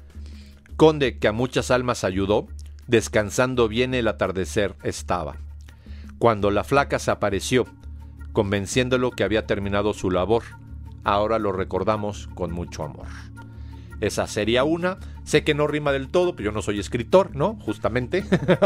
Conde 0.76 1.18
que 1.18 1.28
a 1.28 1.32
muchas 1.32 1.70
almas 1.70 2.04
ayudó, 2.04 2.48
descansando 2.86 3.68
bien 3.68 3.94
el 3.94 4.08
atardecer 4.08 4.74
estaba. 4.82 5.36
Cuando 6.18 6.50
la 6.50 6.64
flaca 6.64 6.98
se 6.98 7.10
apareció, 7.10 7.66
convenciéndolo 8.32 9.10
que 9.10 9.24
había 9.24 9.46
terminado 9.46 9.94
su 9.94 10.10
labor. 10.10 10.42
Ahora 11.04 11.38
lo 11.38 11.52
recordamos 11.52 12.28
con 12.34 12.52
mucho 12.52 12.84
amor. 12.84 13.06
Esa 14.00 14.26
sería 14.26 14.64
una. 14.64 14.98
Sé 15.24 15.44
que 15.44 15.54
no 15.54 15.66
rima 15.66 15.92
del 15.92 16.08
todo, 16.08 16.34
pero 16.34 16.50
yo 16.50 16.52
no 16.52 16.62
soy 16.62 16.80
escritor, 16.80 17.36
¿no? 17.36 17.56
Justamente. 17.60 18.24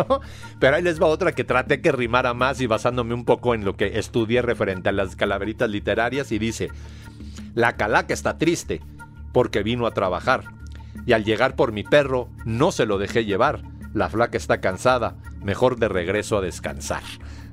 pero 0.60 0.76
ahí 0.76 0.82
les 0.82 1.02
va 1.02 1.06
otra 1.06 1.32
que 1.32 1.44
trate 1.44 1.80
que 1.80 1.92
rimara 1.92 2.34
más 2.34 2.60
y 2.60 2.66
basándome 2.66 3.14
un 3.14 3.24
poco 3.24 3.54
en 3.54 3.64
lo 3.64 3.76
que 3.76 3.98
estudié 3.98 4.42
referente 4.42 4.88
a 4.88 4.92
las 4.92 5.16
calaveritas 5.16 5.68
literarias 5.68 6.30
y 6.30 6.38
dice, 6.38 6.70
la 7.54 7.76
calaca 7.76 8.14
está 8.14 8.38
triste 8.38 8.80
porque 9.32 9.62
vino 9.62 9.86
a 9.86 9.94
trabajar. 9.94 10.44
Y 11.06 11.12
al 11.12 11.24
llegar 11.24 11.56
por 11.56 11.72
mi 11.72 11.82
perro 11.82 12.28
no 12.44 12.72
se 12.72 12.86
lo 12.86 12.98
dejé 12.98 13.24
llevar. 13.24 13.62
La 13.92 14.08
flaca 14.08 14.36
está 14.36 14.60
cansada, 14.60 15.16
mejor 15.42 15.78
de 15.78 15.88
regreso 15.88 16.38
a 16.38 16.40
descansar. 16.40 17.02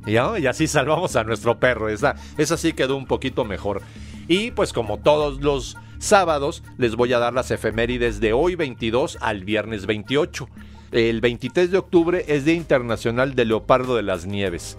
Y 0.05 0.17
así 0.17 0.67
salvamos 0.67 1.15
a 1.15 1.23
nuestro 1.23 1.59
perro. 1.59 1.89
Esa, 1.89 2.15
esa 2.37 2.57
sí 2.57 2.73
quedó 2.73 2.95
un 2.95 3.05
poquito 3.05 3.45
mejor. 3.45 3.81
Y 4.27 4.51
pues 4.51 4.73
como 4.73 4.99
todos 4.99 5.41
los 5.41 5.77
sábados, 5.99 6.63
les 6.77 6.95
voy 6.95 7.13
a 7.13 7.19
dar 7.19 7.33
las 7.33 7.51
efemérides 7.51 8.19
de 8.19 8.33
hoy 8.33 8.55
22 8.55 9.17
al 9.21 9.43
viernes 9.43 9.85
28. 9.85 10.47
El 10.91 11.21
23 11.21 11.71
de 11.71 11.77
octubre 11.77 12.25
es 12.27 12.45
Día 12.45 12.55
Internacional 12.55 13.35
del 13.35 13.49
Leopardo 13.49 13.95
de 13.95 14.03
las 14.03 14.25
Nieves. 14.25 14.77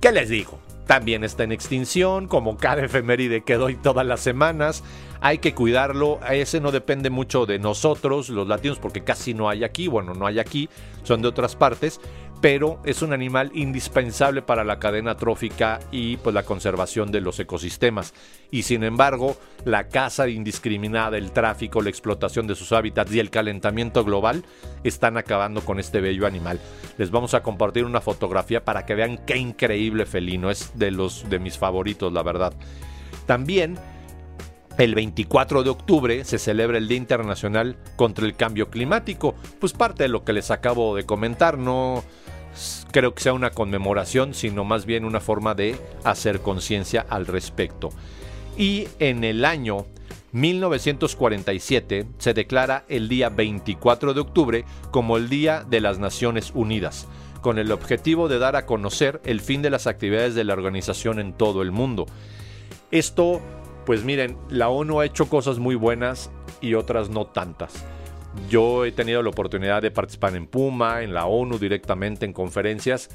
¿Qué 0.00 0.12
les 0.12 0.28
digo? 0.28 0.63
También 0.86 1.24
está 1.24 1.44
en 1.44 1.52
extinción, 1.52 2.28
como 2.28 2.56
cada 2.58 2.84
efeméride 2.84 3.42
que 3.42 3.54
doy 3.54 3.76
todas 3.76 4.06
las 4.06 4.20
semanas. 4.20 4.84
Hay 5.20 5.38
que 5.38 5.54
cuidarlo. 5.54 6.20
Ese 6.30 6.60
no 6.60 6.72
depende 6.72 7.08
mucho 7.08 7.46
de 7.46 7.58
nosotros, 7.58 8.28
los 8.28 8.46
latinos, 8.46 8.78
porque 8.78 9.02
casi 9.02 9.32
no 9.32 9.48
hay 9.48 9.64
aquí. 9.64 9.88
Bueno, 9.88 10.12
no 10.14 10.26
hay 10.26 10.38
aquí, 10.38 10.68
son 11.02 11.22
de 11.22 11.28
otras 11.28 11.56
partes 11.56 12.00
pero 12.44 12.78
es 12.84 13.00
un 13.00 13.14
animal 13.14 13.52
indispensable 13.54 14.42
para 14.42 14.64
la 14.64 14.78
cadena 14.78 15.16
trófica 15.16 15.80
y 15.90 16.18
pues, 16.18 16.34
la 16.34 16.42
conservación 16.42 17.10
de 17.10 17.22
los 17.22 17.40
ecosistemas. 17.40 18.12
Y 18.50 18.64
sin 18.64 18.84
embargo, 18.84 19.38
la 19.64 19.88
caza 19.88 20.28
indiscriminada, 20.28 21.16
el 21.16 21.32
tráfico, 21.32 21.80
la 21.80 21.88
explotación 21.88 22.46
de 22.46 22.54
sus 22.54 22.72
hábitats 22.72 23.14
y 23.14 23.18
el 23.18 23.30
calentamiento 23.30 24.04
global 24.04 24.44
están 24.82 25.16
acabando 25.16 25.62
con 25.62 25.80
este 25.80 26.02
bello 26.02 26.26
animal. 26.26 26.60
Les 26.98 27.10
vamos 27.10 27.32
a 27.32 27.42
compartir 27.42 27.86
una 27.86 28.02
fotografía 28.02 28.62
para 28.62 28.84
que 28.84 28.94
vean 28.94 29.16
qué 29.26 29.38
increíble 29.38 30.04
felino, 30.04 30.50
es 30.50 30.72
de 30.74 30.90
los 30.90 31.26
de 31.30 31.38
mis 31.38 31.56
favoritos, 31.56 32.12
la 32.12 32.22
verdad. 32.22 32.52
También 33.24 33.78
el 34.76 34.94
24 34.94 35.62
de 35.62 35.70
octubre 35.70 36.24
se 36.24 36.38
celebra 36.38 36.76
el 36.76 36.88
Día 36.88 36.98
Internacional 36.98 37.78
contra 37.96 38.26
el 38.26 38.36
Cambio 38.36 38.68
Climático. 38.68 39.34
Pues 39.60 39.72
parte 39.72 40.02
de 40.02 40.08
lo 40.10 40.24
que 40.24 40.34
les 40.34 40.50
acabo 40.50 40.94
de 40.94 41.06
comentar, 41.06 41.56
no 41.56 42.04
creo 42.90 43.14
que 43.14 43.22
sea 43.22 43.32
una 43.32 43.50
conmemoración, 43.50 44.34
sino 44.34 44.64
más 44.64 44.86
bien 44.86 45.04
una 45.04 45.20
forma 45.20 45.54
de 45.54 45.76
hacer 46.04 46.40
conciencia 46.40 47.06
al 47.08 47.26
respecto. 47.26 47.90
Y 48.56 48.88
en 48.98 49.24
el 49.24 49.44
año 49.44 49.86
1947 50.32 52.06
se 52.18 52.34
declara 52.34 52.84
el 52.88 53.08
día 53.08 53.28
24 53.28 54.14
de 54.14 54.20
octubre 54.20 54.64
como 54.90 55.16
el 55.16 55.28
Día 55.28 55.64
de 55.68 55.80
las 55.80 55.98
Naciones 55.98 56.50
Unidas, 56.54 57.06
con 57.40 57.58
el 57.58 57.70
objetivo 57.70 58.28
de 58.28 58.38
dar 58.38 58.56
a 58.56 58.66
conocer 58.66 59.20
el 59.24 59.40
fin 59.40 59.62
de 59.62 59.70
las 59.70 59.86
actividades 59.86 60.34
de 60.34 60.44
la 60.44 60.54
organización 60.54 61.20
en 61.20 61.34
todo 61.34 61.62
el 61.62 61.70
mundo. 61.70 62.06
Esto, 62.90 63.40
pues 63.86 64.04
miren, 64.04 64.36
la 64.48 64.68
ONU 64.68 65.00
ha 65.00 65.06
hecho 65.06 65.28
cosas 65.28 65.58
muy 65.58 65.76
buenas 65.76 66.30
y 66.60 66.74
otras 66.74 67.10
no 67.10 67.26
tantas. 67.26 67.84
Yo 68.48 68.84
he 68.84 68.92
tenido 68.92 69.22
la 69.22 69.30
oportunidad 69.30 69.82
de 69.82 69.90
participar 69.90 70.36
en 70.36 70.46
Puma, 70.46 71.02
en 71.02 71.14
la 71.14 71.26
ONU 71.26 71.58
directamente, 71.58 72.26
en 72.26 72.32
conferencias, 72.32 73.10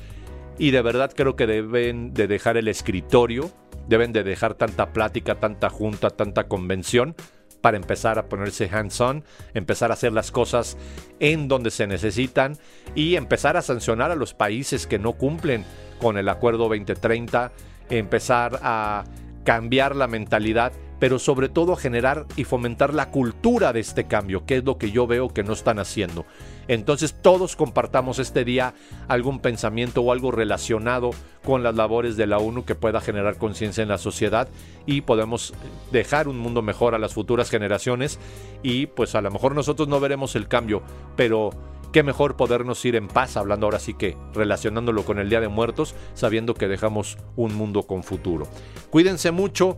y 0.57 0.71
de 0.71 0.81
verdad 0.81 1.11
creo 1.15 1.35
que 1.35 1.47
deben 1.47 2.13
de 2.13 2.27
dejar 2.27 2.57
el 2.57 2.67
escritorio, 2.67 3.51
deben 3.87 4.11
de 4.11 4.23
dejar 4.23 4.55
tanta 4.55 4.91
plática, 4.91 5.35
tanta 5.35 5.69
junta, 5.69 6.09
tanta 6.09 6.47
convención 6.47 7.15
para 7.61 7.77
empezar 7.77 8.17
a 8.19 8.27
ponerse 8.27 8.69
hands-on, 8.71 9.23
empezar 9.53 9.91
a 9.91 9.93
hacer 9.93 10.13
las 10.13 10.31
cosas 10.31 10.77
en 11.19 11.47
donde 11.47 11.71
se 11.71 11.87
necesitan 11.87 12.57
y 12.95 13.15
empezar 13.15 13.57
a 13.57 13.61
sancionar 13.61 14.11
a 14.11 14.15
los 14.15 14.33
países 14.33 14.87
que 14.87 14.99
no 14.99 15.13
cumplen 15.13 15.65
con 15.99 16.17
el 16.17 16.29
Acuerdo 16.29 16.69
2030, 16.69 17.51
empezar 17.89 18.59
a 18.61 19.03
cambiar 19.43 19.95
la 19.95 20.07
mentalidad 20.07 20.71
pero 20.99 21.17
sobre 21.17 21.49
todo 21.49 21.75
generar 21.75 22.25
y 22.35 22.43
fomentar 22.43 22.93
la 22.93 23.09
cultura 23.09 23.73
de 23.73 23.79
este 23.79 24.05
cambio, 24.05 24.45
que 24.45 24.57
es 24.57 24.63
lo 24.63 24.77
que 24.77 24.91
yo 24.91 25.07
veo 25.07 25.29
que 25.29 25.43
no 25.43 25.53
están 25.53 25.79
haciendo. 25.79 26.25
Entonces 26.67 27.15
todos 27.19 27.55
compartamos 27.55 28.19
este 28.19 28.45
día 28.45 28.75
algún 29.07 29.39
pensamiento 29.39 30.01
o 30.01 30.11
algo 30.11 30.31
relacionado 30.31 31.11
con 31.43 31.63
las 31.63 31.75
labores 31.75 32.15
de 32.15 32.27
la 32.27 32.37
ONU 32.37 32.63
que 32.65 32.75
pueda 32.75 33.01
generar 33.01 33.37
conciencia 33.37 33.81
en 33.81 33.89
la 33.89 33.97
sociedad 33.97 34.47
y 34.85 35.01
podemos 35.01 35.53
dejar 35.91 36.27
un 36.27 36.37
mundo 36.37 36.61
mejor 36.61 36.93
a 36.93 36.99
las 36.99 37.13
futuras 37.13 37.49
generaciones 37.49 38.19
y 38.61 38.87
pues 38.87 39.15
a 39.15 39.21
lo 39.21 39.31
mejor 39.31 39.55
nosotros 39.55 39.87
no 39.87 39.99
veremos 39.99 40.35
el 40.35 40.47
cambio, 40.47 40.83
pero 41.15 41.51
qué 41.91 42.03
mejor 42.03 42.35
podernos 42.35 42.83
ir 42.85 42.95
en 42.95 43.07
paz, 43.07 43.35
hablando 43.37 43.65
ahora 43.65 43.79
sí 43.79 43.93
que 43.93 44.15
relacionándolo 44.33 45.05
con 45.05 45.17
el 45.17 45.29
Día 45.29 45.39
de 45.39 45.47
Muertos, 45.47 45.95
sabiendo 46.13 46.53
que 46.53 46.67
dejamos 46.67 47.17
un 47.35 47.55
mundo 47.55 47.83
con 47.83 48.03
futuro. 48.03 48.47
Cuídense 48.91 49.31
mucho 49.31 49.77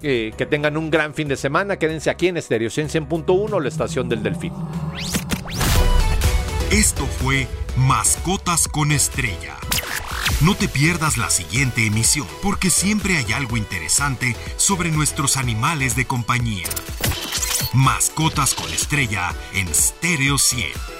que 0.00 0.46
tengan 0.50 0.76
un 0.76 0.90
gran 0.90 1.14
fin 1.14 1.28
de 1.28 1.36
semana. 1.36 1.78
Quédense 1.78 2.10
aquí 2.10 2.28
en 2.28 2.36
Estéreo 2.36 2.68
100.1, 2.68 3.60
la 3.60 3.68
estación 3.68 4.08
del 4.08 4.22
Delfín. 4.22 4.52
Esto 6.70 7.06
fue 7.06 7.46
Mascota 7.76 8.16
Mascotas 8.16 8.68
con 8.68 8.90
Estrella. 8.90 9.56
No 10.40 10.54
te 10.54 10.68
pierdas 10.68 11.16
la 11.16 11.30
siguiente 11.30 11.86
emisión, 11.86 12.26
porque 12.42 12.70
siempre 12.70 13.16
hay 13.16 13.32
algo 13.32 13.56
interesante 13.56 14.34
sobre 14.56 14.90
nuestros 14.90 15.36
animales 15.36 15.96
de 15.96 16.06
compañía. 16.06 16.66
Mascotas 17.72 18.54
con 18.54 18.72
Estrella 18.72 19.34
en 19.54 19.72
Stereo 19.74 20.38
100. 20.38 20.95